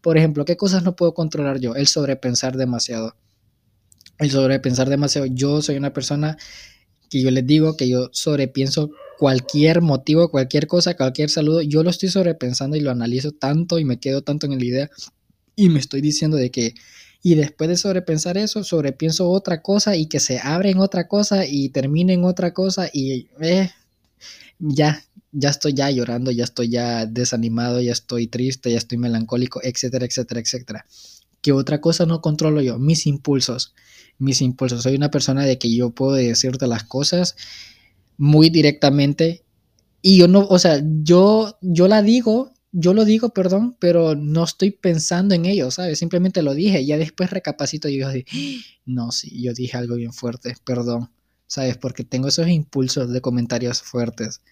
[0.00, 1.74] Por ejemplo, ¿qué cosas no puedo controlar yo?
[1.74, 3.14] El sobrepensar demasiado
[4.18, 5.26] el sobrepensar demasiado.
[5.26, 6.36] Yo soy una persona
[7.10, 11.90] que yo les digo que yo sobrepienso cualquier motivo, cualquier cosa, cualquier saludo, yo lo
[11.90, 14.90] estoy sobrepensando y lo analizo tanto y me quedo tanto en la idea
[15.56, 16.74] y me estoy diciendo de que
[17.22, 21.46] y después de sobrepensar eso, sobrepienso otra cosa y que se abre en otra cosa
[21.46, 23.70] y termine en otra cosa y eh,
[24.58, 29.60] ya, ya estoy ya llorando, ya estoy ya desanimado, ya estoy triste, ya estoy melancólico,
[29.62, 30.86] etcétera, etcétera, etcétera.
[31.40, 32.78] ¿Qué otra cosa no controlo yo?
[32.78, 33.72] Mis impulsos
[34.18, 34.82] mis impulsos.
[34.82, 37.36] Soy una persona de que yo puedo decirte las cosas
[38.16, 39.44] muy directamente
[40.02, 44.44] y yo no, o sea, yo, yo la digo, yo lo digo, perdón, pero no
[44.44, 45.98] estoy pensando en ello, ¿sabes?
[45.98, 48.10] Simplemente lo dije, ya después recapacito y digo,
[48.84, 51.10] no, sí, yo dije algo bien fuerte, perdón,
[51.46, 51.78] ¿sabes?
[51.78, 54.42] Porque tengo esos impulsos de comentarios fuertes,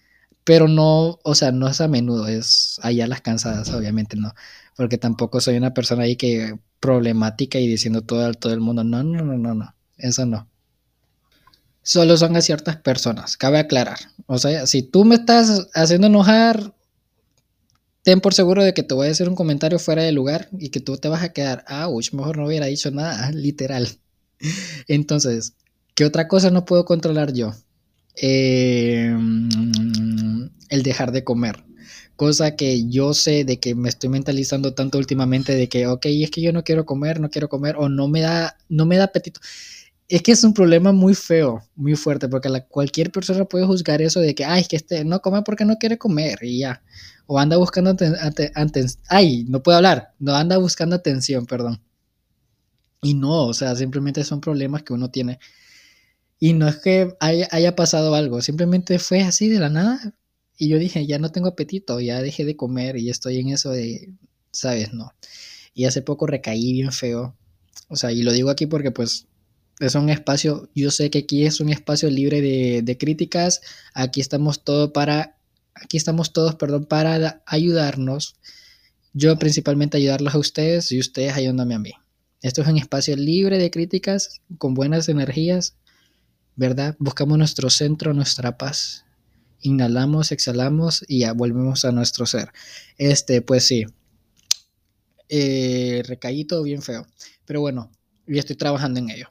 [0.43, 4.33] pero no, o sea, no es a menudo, es allá las cansadas, obviamente no,
[4.75, 9.03] porque tampoco soy una persona ahí que problemática y diciendo todo, todo el mundo, no,
[9.03, 10.49] no, no, no, no, eso no.
[11.81, 13.99] solo son a ciertas personas, cabe aclarar.
[14.25, 16.73] O sea, si tú me estás haciendo enojar,
[18.03, 20.71] ten por seguro de que te voy a hacer un comentario fuera de lugar y
[20.71, 23.87] que tú te vas a quedar, ouch, mejor no hubiera dicho nada, literal.
[24.89, 25.53] Entonces,
[25.95, 27.53] ¿qué otra cosa no puedo controlar yo?
[28.21, 29.09] Eh,
[30.67, 31.63] el dejar de comer.
[32.23, 36.31] Cosa que yo sé de que me estoy mentalizando tanto últimamente de que, ok, es
[36.31, 39.03] que yo no quiero comer, no quiero comer o no me da, no me da
[39.03, 39.41] apetito.
[40.07, 44.01] Es que es un problema muy feo, muy fuerte, porque la, cualquier persona puede juzgar
[44.01, 46.81] eso de que, ay, es que este no come porque no quiere comer y ya.
[47.27, 51.81] O anda buscando atención, ay, no puedo hablar, no anda buscando atención, perdón.
[53.01, 55.39] Y no, o sea, simplemente son problemas que uno tiene.
[56.39, 60.13] Y no es que haya, haya pasado algo, simplemente fue así de la nada.
[60.57, 63.71] Y yo dije, ya no tengo apetito, ya dejé de comer y estoy en eso
[63.71, 64.13] de,
[64.51, 64.93] ¿sabes?
[64.93, 65.13] No.
[65.73, 67.35] Y hace poco recaí bien feo.
[67.87, 69.27] O sea, y lo digo aquí porque pues
[69.79, 73.61] es un espacio, yo sé que aquí es un espacio libre de, críticas,
[73.93, 75.37] aquí estamos todos para,
[75.73, 78.35] aquí estamos todos, perdón, para ayudarnos.
[79.13, 81.91] Yo principalmente ayudarlos a ustedes y ustedes ayudándome a mí.
[82.41, 85.75] Esto es un espacio libre de críticas, con buenas energías,
[86.55, 86.95] ¿verdad?
[86.99, 89.05] Buscamos nuestro centro, nuestra paz.
[89.63, 92.51] Inhalamos, exhalamos y ya volvemos a nuestro ser.
[92.97, 93.85] Este, pues sí.
[95.29, 96.03] Eh,
[96.47, 97.07] todo bien feo.
[97.45, 97.91] Pero bueno,
[98.27, 99.27] yo estoy trabajando en ello.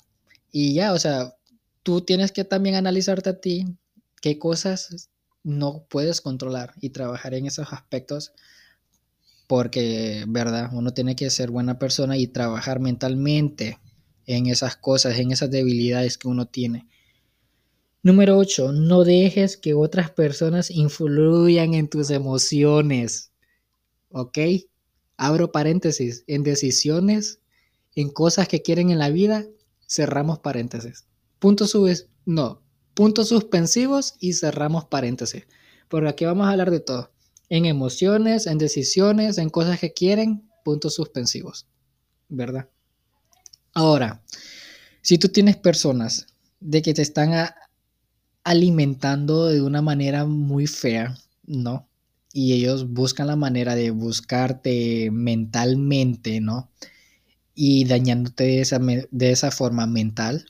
[0.50, 1.34] Y ya, o sea,
[1.82, 3.66] tú tienes que también analizarte a ti
[4.20, 5.10] qué cosas
[5.44, 8.32] no puedes controlar y trabajar en esos aspectos
[9.46, 10.70] porque, ¿verdad?
[10.72, 13.78] Uno tiene que ser buena persona y trabajar mentalmente
[14.26, 16.86] en esas cosas, en esas debilidades que uno tiene.
[18.04, 18.72] Número 8.
[18.72, 23.30] No dejes que otras personas influyan en tus emociones.
[24.10, 24.38] ¿Ok?
[25.16, 26.24] Abro paréntesis.
[26.26, 27.38] En decisiones,
[27.94, 29.46] en cosas que quieren en la vida,
[29.86, 31.06] cerramos paréntesis.
[31.38, 32.60] Puntos subes, no,
[32.94, 35.46] puntos suspensivos y cerramos paréntesis.
[35.88, 37.12] Porque aquí vamos a hablar de todo.
[37.48, 41.68] En emociones, en decisiones, en cosas que quieren, puntos suspensivos.
[42.28, 42.68] ¿Verdad?
[43.74, 44.24] Ahora,
[45.02, 46.26] si tú tienes personas
[46.58, 47.32] de que te están
[48.44, 51.88] alimentando de una manera muy fea, ¿no?
[52.32, 56.70] Y ellos buscan la manera de buscarte mentalmente, ¿no?
[57.54, 60.46] y dañándote de esa, de esa forma mental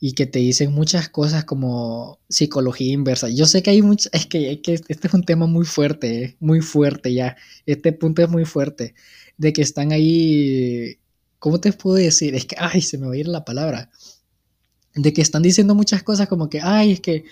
[0.00, 3.28] y que te dicen muchas cosas como psicología inversa.
[3.28, 6.36] Yo sé que hay muchas, es que, que, este es un tema muy fuerte, eh,
[6.40, 7.36] muy fuerte ya.
[7.66, 8.94] Este punto es muy fuerte,
[9.38, 10.98] de que están ahí,
[11.38, 12.34] ¿cómo te puedo decir?
[12.34, 13.90] Es que, ay, se me va a ir la palabra.
[14.94, 17.24] De que están diciendo muchas cosas como que, ay, es que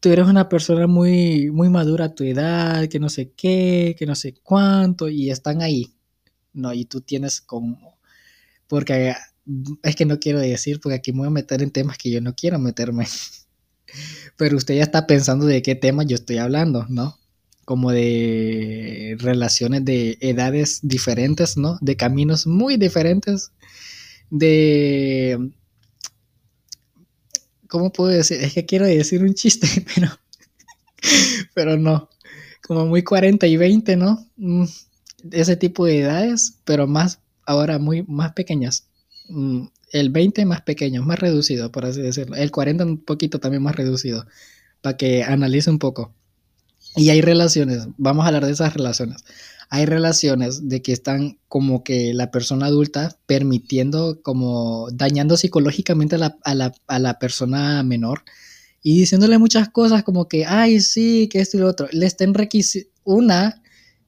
[0.00, 4.06] tú eres una persona muy, muy madura a tu edad, que no sé qué, que
[4.06, 5.94] no sé cuánto, y están ahí.
[6.52, 7.94] No, y tú tienes como
[8.68, 9.14] porque
[9.82, 12.20] es que no quiero decir, porque aquí me voy a meter en temas que yo
[12.20, 13.06] no quiero meterme.
[14.36, 17.18] Pero usted ya está pensando de qué tema yo estoy hablando, ¿no?
[17.64, 21.78] Como de relaciones de edades diferentes, ¿no?
[21.80, 23.52] De caminos muy diferentes,
[24.30, 25.52] de...
[27.74, 28.40] ¿Cómo puedo decir?
[28.40, 30.08] Es que quiero decir un chiste, pero...
[31.54, 32.08] Pero no.
[32.62, 34.24] Como muy 40 y 20, ¿no?
[34.36, 34.66] Mm,
[35.32, 38.86] ese tipo de edades, pero más ahora muy más pequeñas.
[39.28, 42.36] Mm, el 20 más pequeño, más reducido, por así decirlo.
[42.36, 44.24] El 40 un poquito también más reducido,
[44.80, 46.14] para que analice un poco.
[46.94, 49.24] Y hay relaciones, vamos a hablar de esas relaciones.
[49.70, 56.18] Hay relaciones de que están como que la persona adulta permitiendo, como dañando psicológicamente a
[56.18, 58.22] la, a la, a la persona menor
[58.82, 61.88] y diciéndole muchas cosas como que, ay, sí, que esto y lo otro.
[61.90, 63.62] Le estén requisitando, una,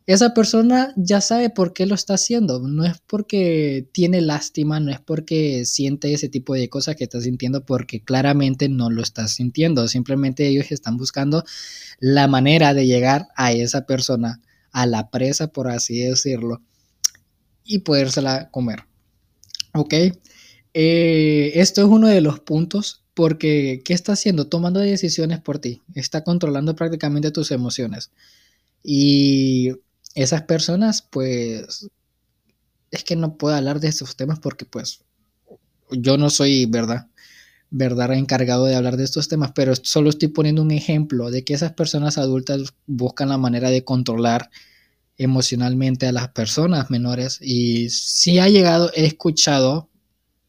[0.07, 2.61] esa persona ya sabe por qué lo está haciendo.
[2.61, 7.21] No es porque tiene lástima, no es porque siente ese tipo de cosas que está
[7.21, 9.89] sintiendo, porque claramente no lo está sintiendo.
[9.89, 11.45] Simplemente ellos están buscando
[11.99, 14.43] la manera de llegar a esa persona,
[14.77, 16.61] a la presa, por así decirlo,
[17.65, 18.85] y podérsela comer.
[19.73, 19.95] ¿Ok?
[20.75, 24.49] Eh, esto es uno de los puntos porque ¿qué está haciendo?
[24.49, 25.81] Tomando decisiones por ti.
[25.95, 28.11] Está controlando prácticamente tus emociones.
[28.83, 29.73] Y
[30.15, 31.89] esas personas, pues,
[32.91, 35.01] es que no puedo hablar de estos temas porque, pues,
[35.91, 37.07] yo no soy, ¿verdad?
[37.71, 38.13] ¿Verdad?
[38.15, 41.73] encargado de hablar de estos temas, pero solo estoy poniendo un ejemplo de que esas
[41.73, 44.51] personas adultas buscan la manera de controlar
[45.19, 49.89] emocionalmente a las personas menores y si ha llegado, he escuchado,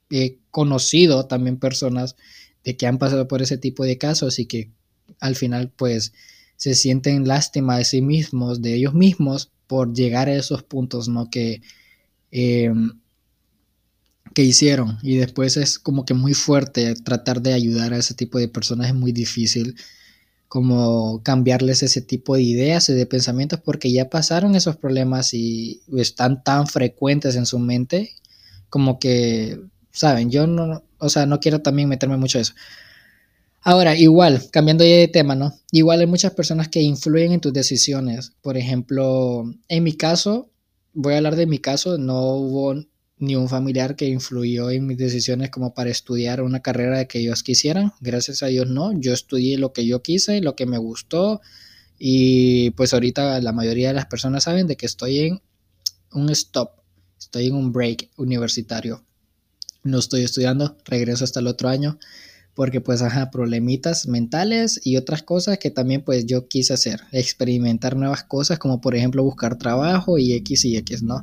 [0.10, 2.16] he conocido también personas
[2.64, 4.72] de que han pasado por ese tipo de casos y que
[5.20, 6.14] al final pues
[6.58, 11.30] se sienten lástima de sí mismos, de ellos mismos por llegar a esos puntos, ¿no?
[11.30, 11.62] Que,
[12.32, 12.74] eh,
[14.34, 18.38] que hicieron y después es como que muy fuerte tratar de ayudar a ese tipo
[18.40, 19.76] de personas es muy difícil
[20.48, 25.82] como cambiarles ese tipo de ideas y de pensamientos porque ya pasaron esos problemas y
[25.98, 28.14] están tan frecuentes en su mente
[28.70, 29.60] como que,
[29.92, 32.54] saben, yo no, o sea, no quiero también meterme mucho en eso.
[33.62, 35.54] Ahora, igual, cambiando ya de tema, ¿no?
[35.72, 38.34] Igual hay muchas personas que influyen en tus decisiones.
[38.42, 40.50] Por ejemplo, en mi caso,
[40.94, 42.76] voy a hablar de mi caso, no hubo
[43.20, 47.44] ni un familiar que influyó en mis decisiones como para estudiar una carrera que ellos
[47.44, 47.94] quisieran.
[48.00, 51.42] Gracias a Dios no, yo estudié lo que yo quise, lo que me gustó
[51.98, 55.42] y pues ahorita la mayoría de las personas saben de que estoy en
[56.12, 56.72] un stop,
[57.20, 59.04] estoy en un break universitario.
[59.84, 61.98] No estoy estudiando, regreso hasta el otro año
[62.58, 67.96] porque pues ajá, problemitas mentales y otras cosas que también pues yo quise hacer, experimentar
[67.96, 71.22] nuevas cosas como por ejemplo buscar trabajo y X y X, ¿no?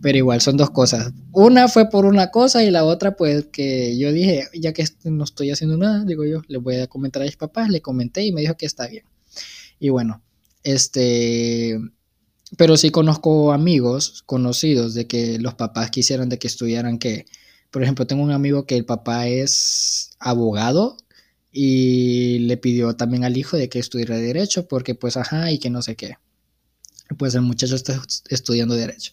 [0.00, 1.12] Pero igual son dos cosas.
[1.32, 5.24] Una fue por una cosa y la otra pues que yo dije, ya que no
[5.24, 8.32] estoy haciendo nada, digo yo, le voy a comentar a mis papás, le comenté y
[8.32, 9.04] me dijo que está bien.
[9.78, 10.22] Y bueno,
[10.62, 11.78] este,
[12.56, 17.26] pero sí conozco amigos conocidos de que los papás quisieran de que estudiaran que
[17.70, 20.96] por ejemplo, tengo un amigo que el papá es abogado
[21.52, 25.70] y le pidió también al hijo de que estudiara derecho porque pues ajá y que
[25.70, 26.16] no sé qué.
[27.18, 29.12] Pues el muchacho está estudiando derecho.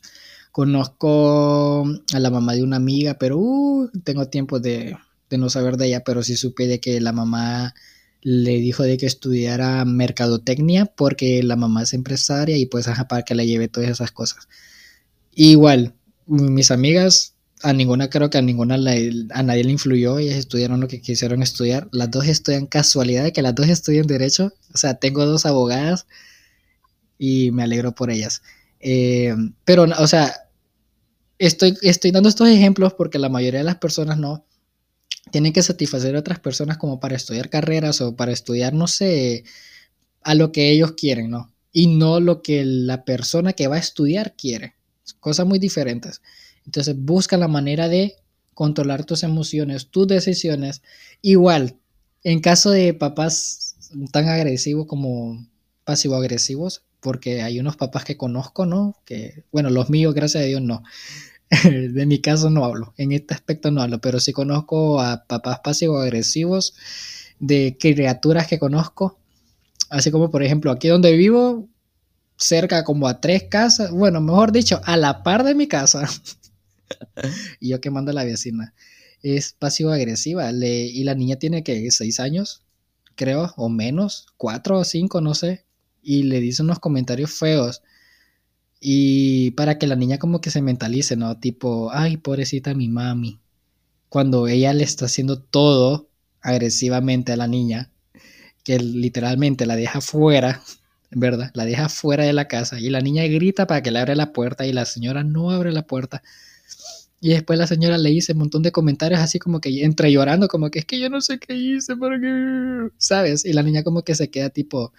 [0.51, 4.97] Conozco a la mamá de una amiga, pero uh, tengo tiempo de,
[5.29, 7.75] de, no saber de ella, pero sí supe de que la mamá
[8.21, 13.23] le dijo de que estudiara mercadotecnia porque la mamá es empresaria y pues ajá para
[13.23, 14.47] que le lleve todas esas cosas.
[15.33, 15.93] Igual,
[16.25, 20.87] mis amigas a ninguna, creo que a ninguna a nadie le influyó, ellas estudiaron lo
[20.87, 21.87] que quisieron estudiar.
[21.91, 24.53] Las dos estudian casualidad de que las dos estudian derecho.
[24.73, 26.07] O sea, tengo dos abogadas
[27.17, 28.41] y me alegro por ellas.
[28.79, 30.33] Eh, pero, o sea,
[31.39, 34.45] estoy, estoy dando estos ejemplos porque la mayoría de las personas no
[35.31, 39.43] tienen que satisfacer a otras personas como para estudiar carreras o para estudiar, no sé,
[40.23, 41.53] a lo que ellos quieren, ¿no?
[41.71, 44.75] Y no lo que la persona que va a estudiar quiere.
[45.19, 46.21] Cosas muy diferentes.
[46.67, 48.17] Entonces busca la manera de
[48.53, 50.83] controlar tus emociones, tus decisiones.
[51.21, 51.77] Igual,
[52.23, 53.75] en caso de papás
[54.11, 55.47] tan agresivos como
[55.85, 58.95] pasivo-agresivos, porque hay unos papás que conozco, ¿no?
[59.05, 60.83] Que, bueno, los míos, gracias a Dios, no.
[61.63, 65.59] de mi caso no hablo, en este aspecto no hablo, pero sí conozco a papás
[65.63, 66.73] pasivo-agresivos
[67.39, 69.17] de criaturas que conozco,
[69.89, 71.69] así como por ejemplo aquí donde vivo,
[72.35, 76.07] cerca como a tres casas, bueno, mejor dicho, a la par de mi casa,
[77.59, 78.73] y yo que mando a la vecina.
[79.21, 80.51] Es pasivo-agresiva.
[80.51, 82.63] y la niña tiene que seis años,
[83.15, 85.65] creo, o menos, cuatro o cinco, no sé.
[86.01, 87.81] Y le dice unos comentarios feos.
[88.79, 91.39] Y para que la niña como que se mentalice, ¿no?
[91.39, 93.39] Tipo, ay, pobrecita mi mami.
[94.09, 96.09] Cuando ella le está haciendo todo
[96.41, 97.91] agresivamente a la niña,
[98.63, 100.61] que literalmente la deja fuera,
[101.11, 101.51] ¿verdad?
[101.53, 104.33] La deja fuera de la casa y la niña grita para que le abra la
[104.33, 106.21] puerta y la señora no abre la puerta.
[107.19, 110.47] Y después la señora le hice un montón de comentarios así como que entre llorando,
[110.47, 113.43] como que es que yo no sé qué hice, porque, ¿sabes?
[113.43, 114.93] Y la niña como que se queda tipo,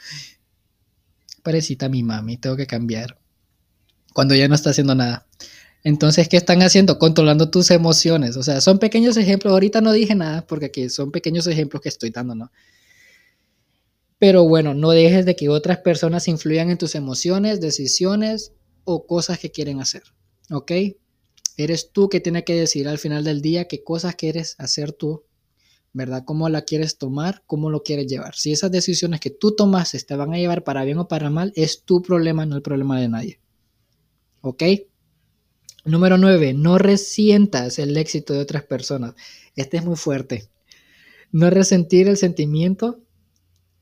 [1.42, 3.18] parecita mi mami, tengo que cambiar.
[4.12, 5.26] Cuando ya no está haciendo nada.
[5.84, 6.98] Entonces, ¿qué están haciendo?
[6.98, 8.36] Controlando tus emociones.
[8.36, 9.52] O sea, son pequeños ejemplos.
[9.52, 12.50] Ahorita no dije nada porque aquí son pequeños ejemplos que estoy dando, ¿no?
[14.18, 18.52] Pero bueno, no dejes de que otras personas influyan en tus emociones, decisiones
[18.84, 20.02] o cosas que quieren hacer.
[20.50, 20.72] ¿Ok?
[21.58, 25.24] Eres tú que tiene que decir al final del día qué cosas quieres hacer tú,
[25.92, 26.22] ¿verdad?
[26.24, 27.42] ¿Cómo la quieres tomar?
[27.46, 28.36] ¿Cómo lo quieres llevar?
[28.36, 31.52] Si esas decisiones que tú tomas te van a llevar para bien o para mal,
[31.56, 33.40] es tu problema, no el problema de nadie.
[34.40, 34.62] ¿Ok?
[35.84, 36.54] Número 9.
[36.54, 39.14] No resientas el éxito de otras personas.
[39.56, 40.48] Este es muy fuerte.
[41.32, 43.00] No resentir el sentimiento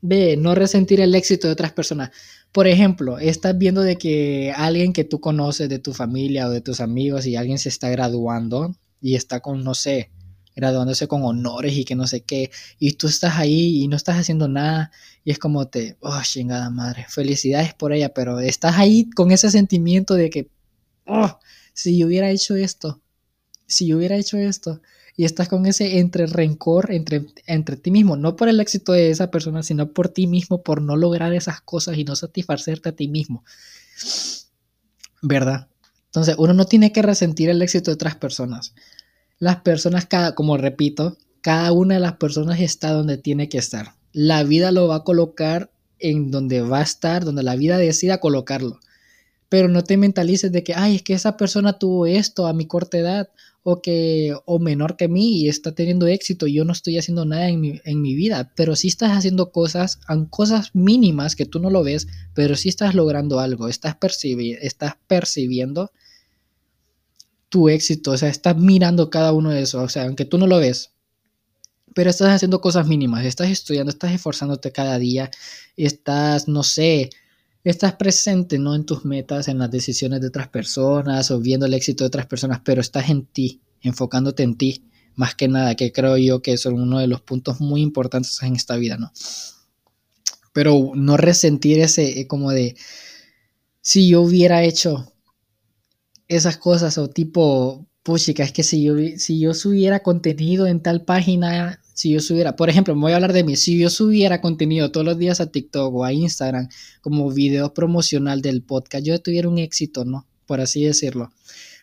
[0.01, 2.11] de no resentir el éxito de otras personas.
[2.57, 6.63] Por ejemplo, estás viendo de que alguien que tú conoces de tu familia o de
[6.63, 10.11] tus amigos y alguien se está graduando y está con, no sé,
[10.55, 14.17] graduándose con honores y que no sé qué, y tú estás ahí y no estás
[14.17, 14.91] haciendo nada
[15.23, 19.51] y es como te, oh, chingada madre, felicidades por ella, pero estás ahí con ese
[19.51, 20.49] sentimiento de que,
[21.05, 21.39] oh,
[21.75, 23.03] si yo hubiera hecho esto,
[23.67, 24.81] si yo hubiera hecho esto,
[25.17, 29.11] y estás con ese entre rencor entre, entre ti mismo, no por el éxito de
[29.11, 32.93] esa persona, sino por ti mismo, por no lograr esas cosas y no satisfacerte a
[32.93, 33.43] ti mismo.
[35.23, 35.69] ¿Verdad?
[36.07, 38.75] Entonces, uno no tiene que resentir el éxito de otras personas.
[39.39, 43.95] Las personas, cada, como repito, cada una de las personas está donde tiene que estar.
[44.13, 48.21] La vida lo va a colocar en donde va a estar, donde la vida decida
[48.21, 48.81] colocarlo.
[49.49, 52.67] pero no te mentalices de que, ay, es que esa persona tuvo esto a mi
[52.67, 53.29] corta edad
[53.69, 57.25] o que o menor que mí y está teniendo éxito y yo no estoy haciendo
[57.25, 59.99] nada en mi, en mi vida, pero sí estás haciendo cosas,
[60.31, 63.97] cosas mínimas que tú no lo ves, pero sí estás logrando algo, estás,
[64.61, 65.91] estás percibiendo
[67.49, 70.47] tu éxito, o sea, estás mirando cada uno de esos, o sea, aunque tú no
[70.47, 70.93] lo ves,
[71.93, 75.29] pero estás haciendo cosas mínimas, estás estudiando, estás esforzándote cada día,
[75.77, 77.11] estás, no sé,
[77.71, 81.75] estás presente no en tus metas, en las decisiones de otras personas o viendo el
[81.75, 84.85] éxito de otras personas, pero estás en ti, enfocándote en ti,
[85.17, 88.55] más que nada, que creo yo que son uno de los puntos muy importantes en
[88.55, 89.11] esta vida, ¿no?
[90.53, 92.77] Pero no resentir ese eh, como de,
[93.81, 95.13] si yo hubiera hecho
[96.29, 101.03] esas cosas o tipo, puchica, es que si yo, si yo subiera contenido en tal
[101.03, 104.41] página, si yo subiera, por ejemplo, me voy a hablar de mí, si yo subiera
[104.41, 106.69] contenido todos los días a TikTok o a Instagram
[107.01, 110.25] como video promocional del podcast, yo tuviera un éxito, ¿no?
[110.47, 111.33] Por así decirlo.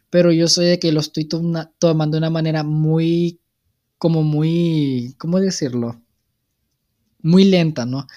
[0.10, 3.42] Pero yo soy de que lo estoy tomando de una manera muy,
[3.98, 6.02] como muy, ¿cómo decirlo?
[7.22, 8.08] Muy lenta, ¿no?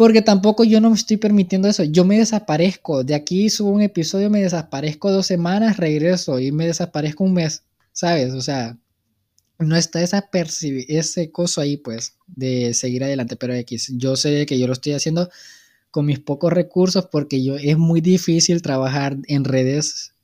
[0.00, 1.84] Porque tampoco yo no me estoy permitiendo eso.
[1.84, 3.04] Yo me desaparezco.
[3.04, 7.64] De aquí subo un episodio, me desaparezco dos semanas, regreso y me desaparezco un mes.
[7.92, 8.32] ¿Sabes?
[8.32, 8.78] O sea,
[9.58, 14.58] no está esa ese coso ahí, pues, de seguir adelante, pero X, yo sé que
[14.58, 15.28] yo lo estoy haciendo
[15.90, 20.14] con mis pocos recursos porque yo es muy difícil trabajar en redes,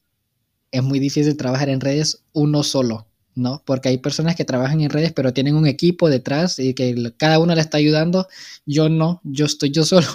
[0.70, 3.62] es muy difícil trabajar en redes uno solo, ¿no?
[3.64, 7.39] Porque hay personas que trabajan en redes pero tienen un equipo detrás y que cada
[7.39, 8.26] uno le está ayudando,
[8.64, 10.09] yo no, yo estoy yo solo.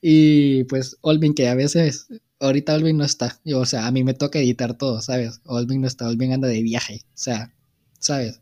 [0.00, 2.06] y pues Olvin que a veces
[2.40, 5.40] ahorita Olvin no está, o sea, a mí me toca editar todo, ¿sabes?
[5.44, 7.52] Olvin no está, Olvin anda de viaje, o sea,
[7.98, 8.40] ¿sabes?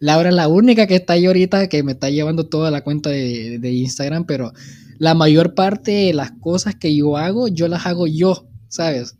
[0.00, 3.10] Laura es la única que está ahí ahorita que me está llevando toda la cuenta
[3.10, 4.52] de, Instagram, pero
[4.98, 9.16] la mayor parte de las cosas que yo hago, yo las hago yo, ¿sabes?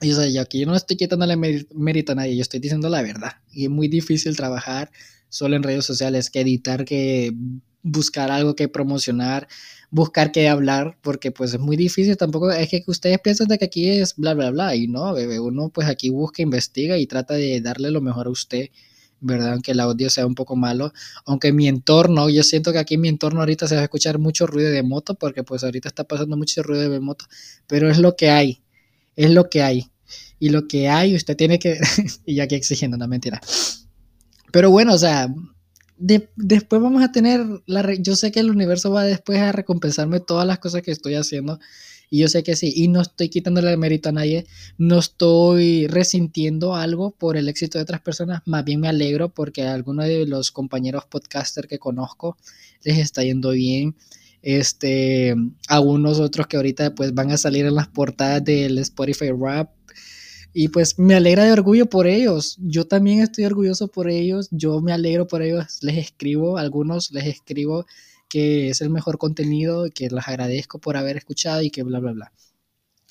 [0.00, 3.02] Y o sea, yo aquí no estoy quitándole mérito a nadie, yo estoy diciendo la
[3.02, 3.32] verdad.
[3.52, 4.90] Y es muy difícil trabajar
[5.28, 7.32] solo en redes sociales, que editar, que
[7.82, 9.46] buscar algo que promocionar,
[9.90, 13.66] buscar qué hablar, porque pues es muy difícil, tampoco es que ustedes piensan de que
[13.66, 17.34] aquí es bla, bla, bla, y no, bebé, uno pues aquí busca, investiga y trata
[17.34, 18.68] de darle lo mejor a usted,
[19.20, 19.52] ¿verdad?
[19.52, 20.92] Aunque el audio sea un poco malo,
[21.26, 24.18] aunque mi entorno, yo siento que aquí en mi entorno ahorita se va a escuchar
[24.18, 27.26] mucho ruido de moto, porque pues ahorita está pasando mucho ruido de moto,
[27.66, 28.62] pero es lo que hay,
[29.16, 29.90] es lo que hay,
[30.38, 31.78] y lo que hay usted tiene que,
[32.26, 33.40] y aquí exigiendo, una mentira.
[34.52, 35.32] Pero bueno, o sea,
[35.96, 40.46] después vamos a tener, la yo sé que el universo va después a recompensarme todas
[40.46, 41.58] las cosas que estoy haciendo.
[42.10, 44.46] Y yo sé que sí, y no estoy quitándole el mérito a nadie,
[44.78, 49.62] no estoy resintiendo algo por el éxito de otras personas, más bien me alegro porque
[49.62, 52.36] a algunos de los compañeros podcaster que conozco
[52.84, 53.96] les está yendo bien.
[54.46, 55.34] Este,
[55.68, 59.70] algunos otros que ahorita pues van a salir en las portadas del Spotify Rap
[60.52, 62.58] y pues me alegra de orgullo por ellos.
[62.60, 64.48] Yo también estoy orgulloso por ellos.
[64.52, 65.78] Yo me alegro por ellos.
[65.82, 67.86] Les escribo, algunos les escribo
[68.28, 72.12] que es el mejor contenido, que les agradezco por haber escuchado y que bla, bla,
[72.12, 72.32] bla.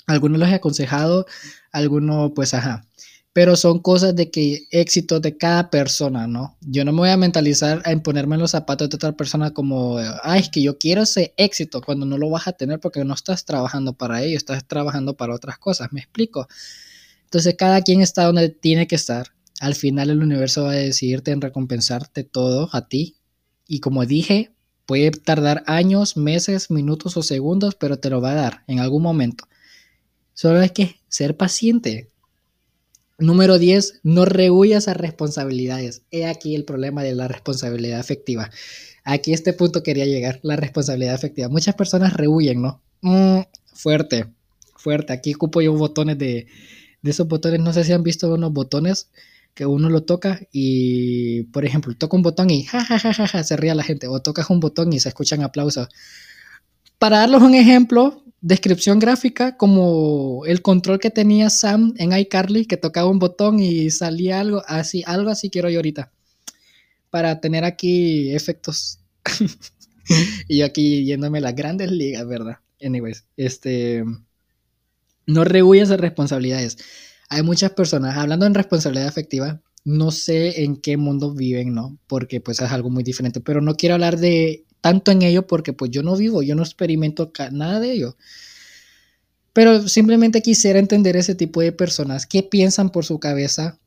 [0.06, 1.26] Algunos los he aconsejado,
[1.72, 2.86] algunos pues ajá.
[3.34, 6.56] Pero son cosas de que éxito de cada persona, ¿no?
[6.62, 9.98] Yo no me voy a mentalizar en ponerme en los zapatos de otra persona como,
[10.22, 13.16] ay, es que yo quiero ese éxito cuando no lo vas a tener porque no
[13.16, 15.92] estás trabajando para ello, estás trabajando para otras cosas.
[15.92, 16.48] ¿Me explico?
[17.24, 19.30] Entonces cada quien está donde tiene que estar.
[19.60, 23.16] Al final el universo va a decidirte en recompensarte todo a ti.
[23.68, 24.52] Y como dije,
[24.86, 29.02] puede tardar años, meses, minutos o segundos, pero te lo va a dar en algún
[29.02, 29.46] momento.
[30.34, 32.12] Solo hay que ser paciente.
[33.20, 36.04] Número 10, no rehuyas a responsabilidades.
[36.12, 38.50] He aquí el problema de la responsabilidad afectiva.
[39.04, 41.50] Aquí este punto quería llegar, la responsabilidad afectiva.
[41.50, 42.82] Muchas personas rehuyen, ¿no?
[43.02, 43.42] Mm,
[43.74, 44.26] fuerte,
[44.76, 45.14] fuerte.
[45.14, 46.48] Aquí ocupo yo botones de,
[47.02, 49.10] de esos botones, no sé si han visto unos botones
[49.54, 53.28] que uno lo toca y, por ejemplo, toca un botón y ja, ja, ja, ja,
[53.28, 55.90] ja se ríe la gente, o tocas un botón y se escuchan aplausos.
[56.98, 62.76] Para darles un ejemplo, descripción gráfica, como el control que tenía Sam en iCarly, que
[62.76, 66.12] tocaba un botón y salía algo así, algo así quiero yo ahorita,
[67.10, 69.00] para tener aquí efectos.
[70.50, 72.58] y yo aquí yéndome las grandes ligas, ¿verdad?
[72.82, 74.04] Anyways, este
[75.26, 76.78] no rehuyas a responsabilidades.
[77.30, 81.98] Hay muchas personas, hablando en responsabilidad afectiva, no sé en qué mundo viven, ¿no?
[82.08, 85.72] Porque pues es algo muy diferente, pero no quiero hablar de tanto en ello porque
[85.72, 88.18] pues yo no vivo, yo no experimento nada de ello.
[89.54, 93.80] Pero simplemente quisiera entender ese tipo de personas, qué piensan por su cabeza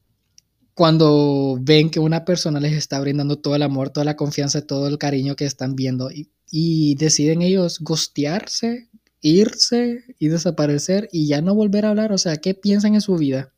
[0.72, 4.88] cuando ven que una persona les está brindando todo el amor, toda la confianza, todo
[4.88, 8.88] el cariño que están viendo y, y deciden ellos gustearse
[9.20, 12.12] irse y desaparecer y ya no volver a hablar.
[12.12, 13.53] O sea, ¿qué piensan en su vida?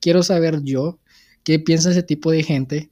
[0.00, 0.98] Quiero saber yo
[1.44, 2.90] qué piensa ese tipo de gente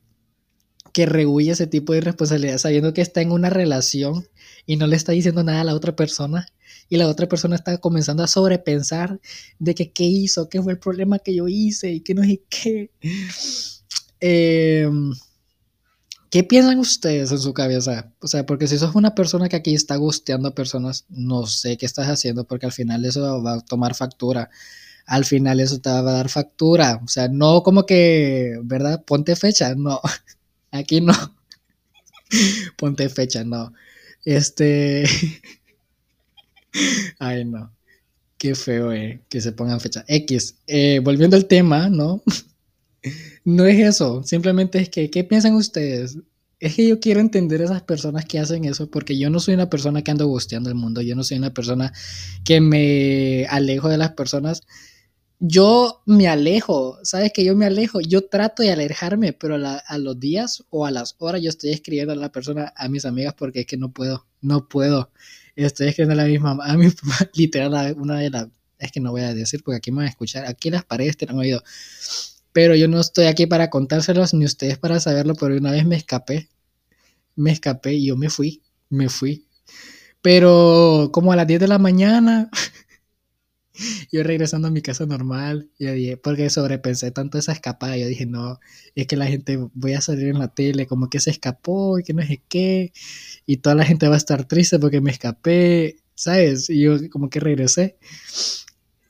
[0.94, 4.26] que rehuye ese tipo de responsabilidad sabiendo que está en una relación
[4.64, 6.46] y no le está diciendo nada a la otra persona
[6.88, 9.20] y la otra persona está comenzando a sobrepensar
[9.58, 12.42] de que qué hizo, qué fue el problema que yo hice y que no sé
[12.48, 12.90] qué.
[14.20, 15.12] Em,
[16.30, 18.12] ¿Qué piensan ustedes en su cabeza?
[18.20, 21.76] O sea, porque si sos una persona que aquí está gusteando a personas, no sé
[21.76, 24.50] qué estás haciendo porque al final eso va a tomar factura.
[25.06, 27.00] Al final eso te va a dar factura.
[27.04, 29.04] O sea, no como que, ¿verdad?
[29.04, 29.74] Ponte fecha.
[29.74, 30.00] No,
[30.74, 31.14] aquí no.
[32.76, 33.72] Ponte fecha, no.
[34.24, 35.04] Este...
[37.18, 37.72] Ay, no.
[38.38, 40.04] Qué feo, eh, que se pongan fecha.
[40.08, 40.56] X.
[40.66, 42.22] Eh, volviendo al tema, ¿no?
[43.44, 46.16] No es eso, simplemente es que, ¿qué piensan ustedes?
[46.58, 49.52] Es que yo quiero entender a esas personas que hacen eso, porque yo no soy
[49.52, 51.92] una persona que ando gusteando el mundo, yo no soy una persona
[52.44, 54.62] que me alejo de las personas.
[55.46, 58.00] Yo me alejo, ¿sabes que yo me alejo?
[58.00, 62.14] Yo trato de alejarme, pero a, los días o a las horas yo estoy escribiendo
[62.14, 65.10] a la persona, a mis amigas, porque es que no puedo, no puedo.
[65.54, 66.88] Estoy escribiendo a la misma, a mi,
[67.34, 70.10] literal, una de las, es que no voy a decir, porque aquí me van a
[70.10, 71.62] escuchar, aquí las paredes tienen oído
[72.54, 75.96] pero yo no estoy aquí para contárselos ni ustedes para saberlo, pero una vez me
[75.96, 76.48] escapé,
[77.34, 79.44] me escapé y yo me fui, me fui.
[80.22, 82.50] Pero como a las 10 de la mañana,
[84.12, 88.26] yo regresando a mi casa normal, yo dije, porque sobrepensé tanto esa escapada, yo dije,
[88.26, 88.60] no,
[88.94, 92.04] es que la gente, voy a salir en la tele como que se escapó y
[92.04, 92.92] que no sé qué,
[93.46, 96.70] y toda la gente va a estar triste porque me escapé, ¿sabes?
[96.70, 97.96] Y yo como que regresé.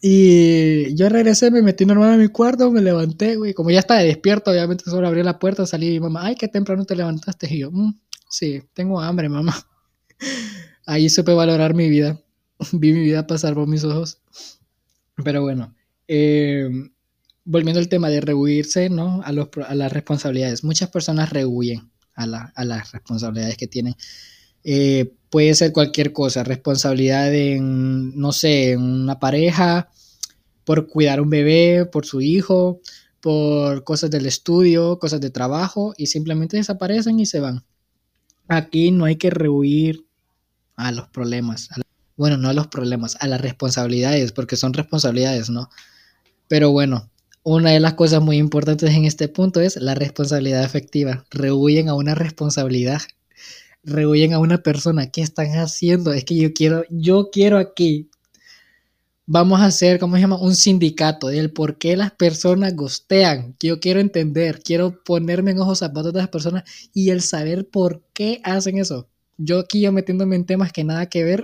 [0.06, 3.54] Y yo regresé, me metí normal en mi cuarto, me levanté, güey.
[3.54, 6.46] Como ya estaba despierto, obviamente solo abrí la puerta, salí y mi mamá, ay, qué
[6.46, 7.48] temprano te levantaste.
[7.54, 7.94] Y yo, mm,
[8.28, 9.54] sí, tengo hambre, mamá.
[10.86, 12.20] Ahí supe valorar mi vida.
[12.72, 14.18] Vi mi vida pasar por mis ojos.
[15.22, 15.74] Pero bueno,
[16.09, 16.68] eh,
[17.44, 19.22] volviendo al tema de rehuirse, ¿no?
[19.22, 20.64] A, los, a las responsabilidades.
[20.64, 22.24] Muchas personas rehuyen a,
[22.55, 23.94] a las responsabilidades que tienen.
[24.64, 29.90] Eh, puede ser cualquier cosa, responsabilidad en, no sé, en una pareja,
[30.64, 32.80] por cuidar un bebé, por su hijo,
[33.20, 37.64] por cosas del estudio, cosas de trabajo, y simplemente desaparecen y se van.
[38.48, 40.07] Aquí no hay que rehuir
[40.76, 41.68] a los problemas.
[42.16, 45.70] Bueno, no a los problemas, a las responsabilidades, porque son responsabilidades, ¿no?
[46.48, 47.10] Pero bueno,
[47.42, 51.24] una de las cosas muy importantes en este punto es la responsabilidad efectiva.
[51.30, 53.02] Rehuyen a una responsabilidad
[53.84, 55.10] rehuyen a una persona.
[55.10, 56.12] ¿Qué están haciendo?
[56.12, 58.10] Es que yo quiero, yo quiero aquí.
[59.26, 60.38] Vamos a hacer, ¿cómo se llama?
[60.38, 63.56] Un sindicato del por qué las personas gostean.
[63.58, 68.02] Yo quiero entender, quiero ponerme en ojos zapatos de las personas y el saber por
[68.12, 69.08] qué hacen eso.
[69.38, 71.42] Yo aquí yo metiéndome en temas que nada que ver,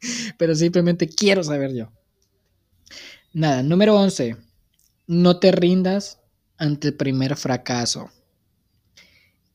[0.38, 1.90] pero simplemente quiero saber yo.
[3.32, 4.36] Nada, número 11.
[5.06, 6.20] No te rindas
[6.58, 8.10] ante el primer fracaso.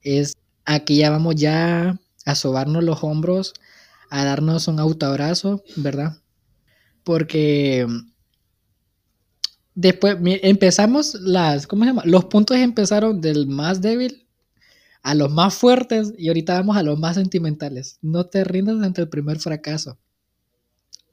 [0.02, 0.34] Es
[0.66, 3.54] aquí ya vamos ya a sobarnos los hombros,
[4.10, 6.18] a darnos un autoabrazo, ¿verdad?
[7.04, 7.86] Porque
[9.76, 12.04] después empezamos las, ¿cómo se llama?
[12.06, 14.28] Los puntos empezaron del más débil
[15.04, 18.00] a los más fuertes y ahorita vamos a los más sentimentales.
[18.02, 20.00] No te rindas ante el primer fracaso.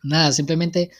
[0.02, 0.90] Nada, simplemente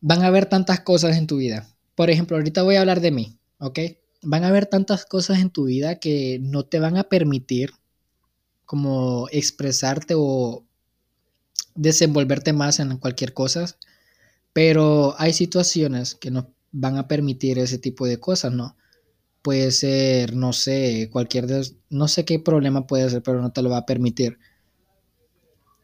[0.00, 1.68] van a haber tantas cosas en tu vida.
[1.94, 3.78] Por ejemplo, ahorita voy a hablar de mí, ¿ok?
[4.22, 7.72] Van a haber tantas cosas en tu vida que no te van a permitir
[8.64, 10.64] como expresarte o
[11.74, 13.66] desenvolverte más en cualquier cosa,
[14.52, 18.76] pero hay situaciones que nos van a permitir ese tipo de cosas, ¿no?
[19.42, 21.46] Puede ser, no sé, cualquier,
[21.90, 24.38] no sé qué problema puede ser, pero no te lo va a permitir.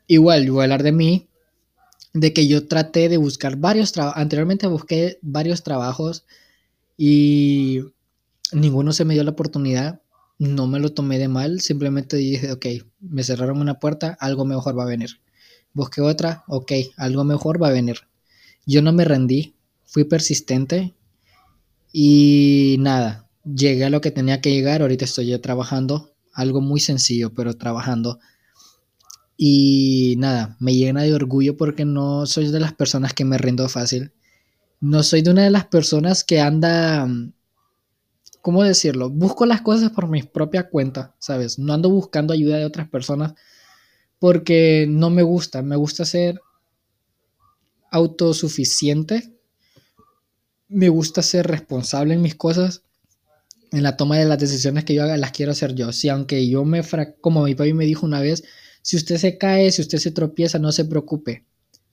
[0.07, 1.28] Igual, yo voy a hablar de mí,
[2.15, 6.25] de que yo traté de buscar varios trabajos, anteriormente busqué varios trabajos
[6.97, 7.81] y
[8.53, 10.01] ninguno se me dio la oportunidad
[10.39, 12.67] no me lo tomé de mal, simplemente dije, ok,
[13.01, 15.21] me cerraron una puerta, algo mejor va a venir.
[15.73, 18.03] Busqué otra, ok, algo mejor va a venir.
[18.65, 20.95] Yo no me rendí, fui persistente
[21.93, 27.35] y nada, llegué a lo que tenía que llegar, ahorita estoy trabajando, algo muy sencillo,
[27.35, 28.21] pero trabajando.
[29.39, 33.67] Y nada, me llena de orgullo porque no soy de las personas que me rindo
[33.71, 34.13] fácil.
[34.81, 37.09] No soy de una de las personas que anda
[38.49, 39.11] ¿cómo decirlo?
[39.11, 41.59] Busco las cosas por mi propia cuenta, ¿sabes?
[41.59, 43.35] No ando buscando ayuda de otras personas
[44.19, 46.41] porque no me gusta, me gusta ser
[47.91, 49.35] autosuficiente,
[50.69, 52.85] me gusta ser responsable en mis cosas,
[53.71, 55.93] en la toma de las decisiones que yo haga, las quiero hacer yo.
[55.93, 56.83] Si aunque yo me,
[57.21, 58.45] como mi papi me dijo una vez,
[58.83, 61.45] si usted se cae, si usted se tropieza, no se preocupe,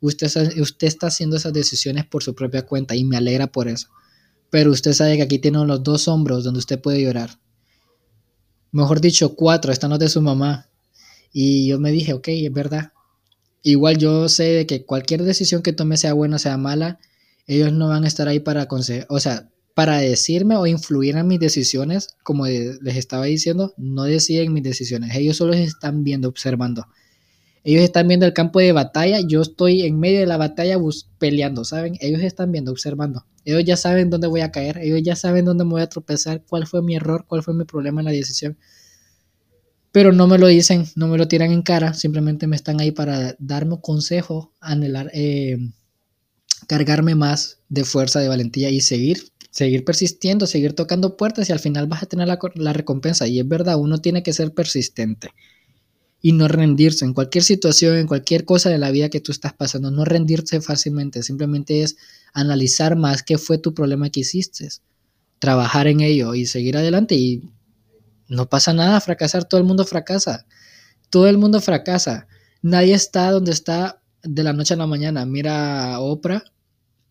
[0.01, 3.87] Usted, usted está haciendo esas decisiones por su propia cuenta y me alegra por eso.
[4.49, 7.39] Pero usted sabe que aquí tiene los dos hombros donde usted puede llorar.
[8.71, 10.69] Mejor dicho, cuatro, están los de su mamá.
[11.33, 12.91] Y yo me dije, ok, es verdad.
[13.63, 16.99] Igual yo sé que cualquier decisión que tome, sea buena o sea mala,
[17.47, 21.27] ellos no van a estar ahí para aconsejar, o sea, para decirme o influir en
[21.27, 25.13] mis decisiones, como les estaba diciendo, no deciden mis decisiones.
[25.15, 26.87] Ellos solo están viendo, observando.
[27.65, 30.77] Ellos están viendo el campo de batalla, yo estoy en medio de la batalla
[31.19, 31.97] peleando, ¿saben?
[31.99, 33.25] Ellos están viendo, observando.
[33.43, 36.43] Ellos ya saben dónde voy a caer, ellos ya saben dónde me voy a tropezar,
[36.47, 38.57] cuál fue mi error, cuál fue mi problema en la decisión.
[39.91, 42.91] Pero no me lo dicen, no me lo tiran en cara, simplemente me están ahí
[42.91, 45.57] para darme consejo, anhelar, eh,
[46.67, 51.61] cargarme más de fuerza, de valentía y seguir, seguir persistiendo, seguir tocando puertas y al
[51.61, 53.25] final vas a tener la, la recompensa.
[53.25, 55.29] Y es verdad, uno tiene que ser persistente
[56.21, 59.53] y no rendirse en cualquier situación, en cualquier cosa de la vida que tú estás
[59.53, 61.95] pasando, no rendirse fácilmente, simplemente es
[62.33, 64.67] analizar más qué fue tu problema que hiciste,
[65.39, 67.15] trabajar en ello y seguir adelante.
[67.15, 67.49] Y
[68.27, 70.45] no pasa nada, fracasar, todo el mundo fracasa,
[71.09, 72.27] todo el mundo fracasa,
[72.61, 76.43] nadie está donde está de la noche a la mañana, mira a Oprah,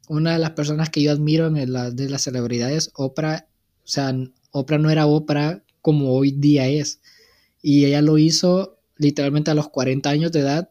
[0.09, 3.47] una de las personas que yo admiro en la, de las celebridades, Oprah,
[3.85, 4.15] o sea,
[4.51, 7.01] Oprah no era Oprah como hoy día es,
[7.63, 10.71] y ella lo hizo literalmente a los 40 años de edad,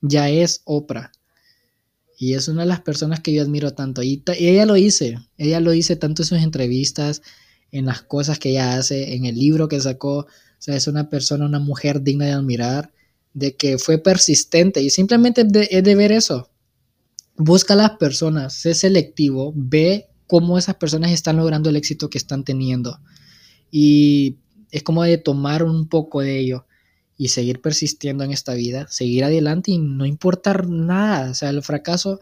[0.00, 1.12] ya es Oprah.
[2.20, 4.02] Y es una de las personas que yo admiro tanto.
[4.02, 7.22] Y, ella lo dice, ella lo dice tanto en sus entrevistas,
[7.70, 10.18] en las cosas que ella hace, en el libro que sacó.
[10.18, 10.26] O
[10.58, 12.92] sea, es una persona, una mujer digna de admirar,
[13.34, 16.50] de que fue persistente y simplemente es de ver eso.
[17.38, 22.18] Busca a las personas, sé selectivo, ve cómo esas personas están logrando el éxito que
[22.18, 23.00] están teniendo.
[23.70, 24.36] Y
[24.70, 26.66] es como de tomar un poco de ello
[27.16, 31.30] y seguir persistiendo en esta vida, seguir adelante y no importar nada.
[31.30, 32.20] O sea, el fracaso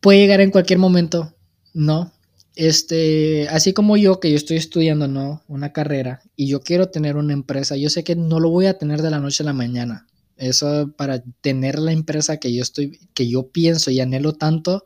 [0.00, 1.34] puede llegar en cualquier momento,
[1.74, 2.12] ¿no?
[2.54, 5.42] Este, así como yo, que yo estoy estudiando, ¿no?
[5.48, 8.78] Una carrera y yo quiero tener una empresa, yo sé que no lo voy a
[8.78, 10.06] tener de la noche a la mañana.
[10.42, 14.84] Eso para tener la empresa que yo estoy, que yo pienso y anhelo tanto,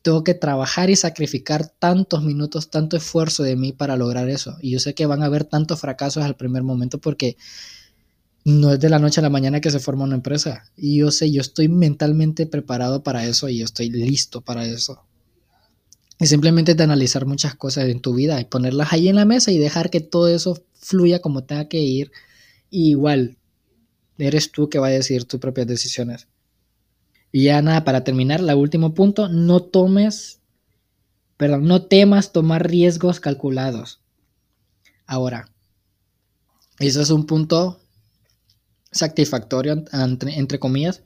[0.00, 4.56] tengo que trabajar y sacrificar tantos minutos, tanto esfuerzo de mí para lograr eso.
[4.62, 7.36] Y yo sé que van a haber tantos fracasos al primer momento porque
[8.44, 10.64] no es de la noche a la mañana que se forma una empresa.
[10.76, 15.04] Y yo sé, yo estoy mentalmente preparado para eso y yo estoy listo para eso.
[16.18, 19.50] Y simplemente de analizar muchas cosas en tu vida y ponerlas ahí en la mesa
[19.50, 22.10] y dejar que todo eso fluya como tenga que ir.
[22.70, 23.36] igual,
[24.18, 26.28] eres tú que va a decidir tus propias decisiones.
[27.32, 30.40] Y ya nada, para terminar, el último punto, no tomes,
[31.36, 34.00] perdón, no temas tomar riesgos calculados.
[35.06, 35.48] Ahora,
[36.78, 37.80] eso es un punto
[38.92, 41.02] satisfactorio, entre, comillas,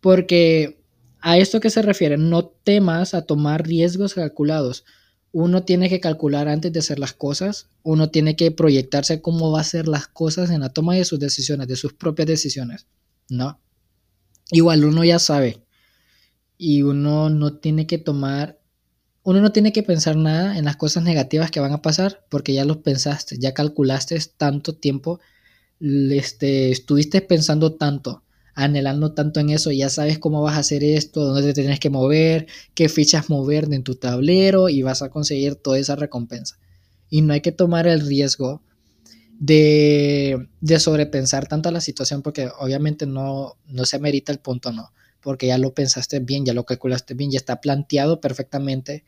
[0.00, 0.80] porque
[1.20, 4.84] a esto que se refiere, no temas a tomar riesgos calculados.
[5.32, 9.58] Uno tiene que calcular antes de hacer las cosas, uno tiene que proyectarse cómo va
[9.58, 12.86] a hacer las cosas en la toma de sus decisiones, de sus propias decisiones,
[13.28, 13.60] ¿no?
[14.50, 15.62] Igual uno ya sabe
[16.56, 18.58] y uno no tiene que tomar,
[19.22, 22.54] uno no tiene que pensar nada en las cosas negativas que van a pasar porque
[22.54, 25.20] ya los pensaste, ya calculaste tanto tiempo
[25.80, 28.22] este, estuviste pensando tanto,
[28.58, 31.90] anhelando tanto en eso, ya sabes cómo vas a hacer esto, dónde te tienes que
[31.90, 36.58] mover, qué fichas mover en tu tablero y vas a conseguir toda esa recompensa.
[37.08, 38.60] Y no hay que tomar el riesgo
[39.38, 44.90] de, de sobrepensar tanto la situación porque obviamente no, no se amerita el punto, no,
[45.20, 49.04] porque ya lo pensaste bien, ya lo calculaste bien, ya está planteado perfectamente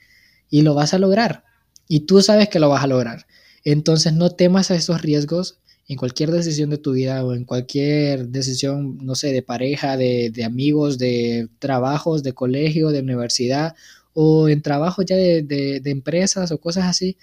[0.49, 1.43] y lo vas a lograr.
[1.89, 3.27] Y tú sabes que lo vas a lograr.
[3.65, 5.59] Entonces no temas a esos riesgos
[5.91, 10.33] en cualquier decisión de tu vida o en cualquier decisión, no sé, de pareja, de,
[10.45, 13.75] amigos, de trabajos, de colegio, de universidad
[14.15, 17.19] o en trabajos ya de, empresas o cosas así,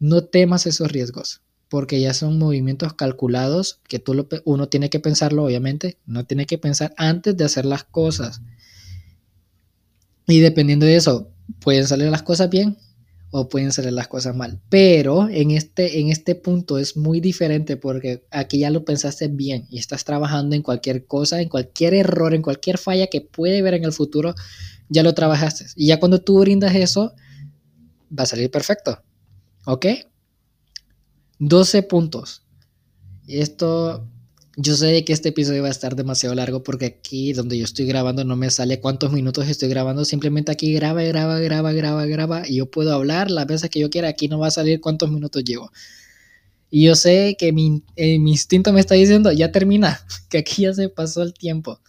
[0.00, 5.44] no temas esos riesgos porque ya son movimientos calculados que tú uno tiene que pensarlo,
[5.44, 8.42] obviamente, no tiene que pensar antes de hacer las cosas.
[10.26, 11.30] Y dependiendo de eso,
[11.60, 12.76] pueden salir las cosas bien
[13.30, 14.60] o pueden salir las cosas mal.
[14.68, 19.66] Pero en este, en este punto es muy diferente porque aquí ya lo pensaste bien
[19.70, 23.74] y estás trabajando en cualquier cosa, en cualquier error, en cualquier falla que puede ver
[23.74, 24.34] en el futuro,
[24.88, 25.66] ya lo trabajaste.
[25.76, 27.14] Y ya cuando tú brindas eso,
[28.16, 29.02] va a salir perfecto.
[29.66, 29.86] ¿Ok?
[31.38, 32.42] 12 puntos.
[33.28, 34.06] Esto
[34.62, 37.86] yo sé que este episodio va a estar demasiado largo porque aquí donde yo estoy
[37.86, 40.04] grabando no me sale cuántos minutos estoy grabando.
[40.04, 42.46] Simplemente aquí graba, graba, graba, graba, graba.
[42.46, 44.08] Y yo puedo hablar las veces que yo quiera.
[44.08, 45.70] Aquí no va a salir cuántos minutos llevo.
[46.68, 49.98] Y yo sé que mi, eh, mi instinto me está diciendo, ya termina,
[50.28, 51.80] que aquí ya se pasó el tiempo.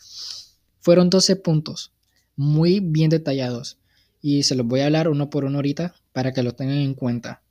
[0.80, 1.92] Fueron 12 puntos,
[2.38, 3.78] muy bien detallados,
[4.22, 6.96] y se los voy a hablar uno por uno ahorita para que lo tengan en
[6.96, 7.44] cuenta.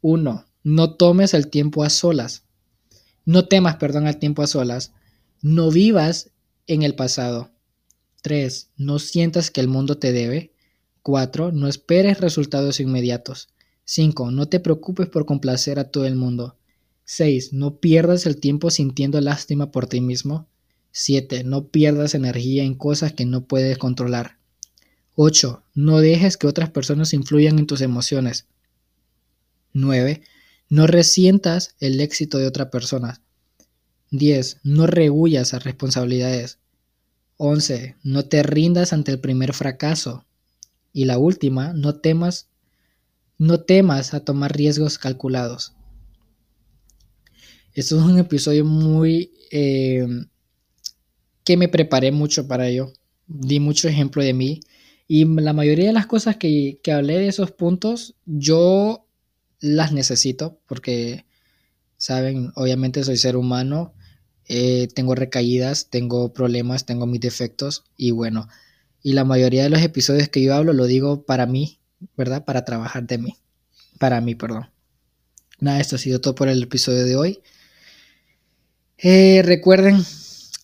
[0.00, 2.44] Uno, no tomes el tiempo a solas.
[3.24, 4.92] No temas, perdón, al tiempo a solas.
[5.40, 6.30] No vivas
[6.66, 7.50] en el pasado.
[8.22, 8.70] 3.
[8.76, 10.52] No sientas que el mundo te debe.
[11.02, 11.52] 4.
[11.52, 13.48] No esperes resultados inmediatos.
[13.84, 14.30] 5.
[14.30, 16.56] No te preocupes por complacer a todo el mundo.
[17.04, 17.52] 6.
[17.52, 20.48] No pierdas el tiempo sintiendo lástima por ti mismo.
[20.92, 21.44] 7.
[21.44, 24.38] No pierdas energía en cosas que no puedes controlar.
[25.16, 25.62] 8.
[25.74, 28.46] No dejes que otras personas influyan en tus emociones.
[29.74, 30.22] 9.
[30.74, 33.22] No resientas el éxito de otra persona.
[34.10, 34.58] 10.
[34.64, 36.58] No rehuyas a responsabilidades.
[37.36, 37.94] 11.
[38.02, 40.24] No te rindas ante el primer fracaso.
[40.92, 42.48] Y la última, no temas,
[43.38, 45.74] no temas a tomar riesgos calculados.
[47.72, 50.08] Esto es un episodio muy eh,
[51.44, 52.92] que me preparé mucho para ello.
[53.28, 54.58] Di mucho ejemplo de mí.
[55.06, 59.03] Y la mayoría de las cosas que, que hablé de esos puntos, yo
[59.64, 61.24] las necesito porque,
[61.96, 63.94] saben, obviamente soy ser humano
[64.46, 68.48] eh, tengo recaídas, tengo problemas, tengo mis defectos y bueno,
[69.02, 71.80] y la mayoría de los episodios que yo hablo lo digo para mí,
[72.16, 72.44] ¿verdad?
[72.44, 73.36] Para trabajar de mí,
[73.98, 74.70] para mí, perdón.
[75.60, 77.40] Nada, esto ha sido todo por el episodio de hoy.
[78.98, 80.04] Eh, recuerden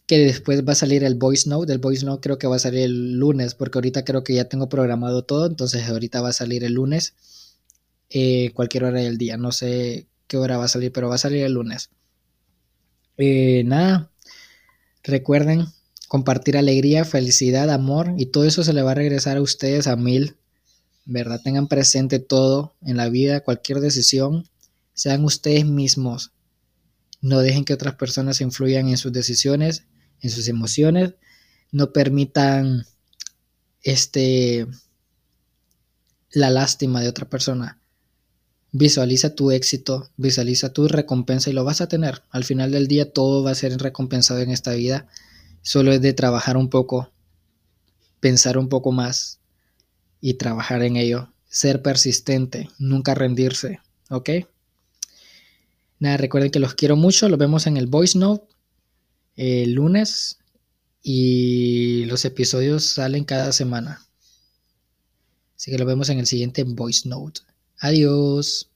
[0.07, 1.73] que después va a salir el voice note.
[1.73, 4.45] El voice note creo que va a salir el lunes, porque ahorita creo que ya
[4.47, 7.15] tengo programado todo, entonces ahorita va a salir el lunes,
[8.11, 9.37] eh, cualquier hora del día.
[9.37, 11.91] No sé qué hora va a salir, pero va a salir el lunes.
[13.17, 14.11] Eh, nada,
[15.03, 15.67] recuerden
[16.09, 19.97] compartir alegría, felicidad, amor y todo eso se le va a regresar a ustedes a
[19.97, 20.37] mil,
[21.05, 21.41] ¿verdad?
[21.43, 24.49] Tengan presente todo en la vida, cualquier decisión,
[24.95, 26.33] sean ustedes mismos.
[27.21, 29.85] No dejen que otras personas influyan en sus decisiones,
[30.21, 31.15] en sus emociones.
[31.71, 32.87] No permitan
[33.83, 34.67] este
[36.33, 37.80] la lástima de otra persona.
[38.73, 42.23] Visualiza tu éxito, visualiza tu recompensa y lo vas a tener.
[42.31, 45.09] Al final del día todo va a ser recompensado en esta vida.
[45.63, 47.11] Solo es de trabajar un poco,
[48.21, 49.41] pensar un poco más
[50.21, 51.33] y trabajar en ello.
[51.49, 54.31] Ser persistente, nunca rendirse, ¿ok?
[55.99, 57.29] Nada, recuerden que los quiero mucho.
[57.29, 58.51] Los vemos en el voice note
[59.41, 60.39] el lunes
[61.03, 64.07] y los episodios salen cada semana.
[65.57, 67.41] Así que los vemos en el siguiente voice note.
[67.83, 68.69] Adiós.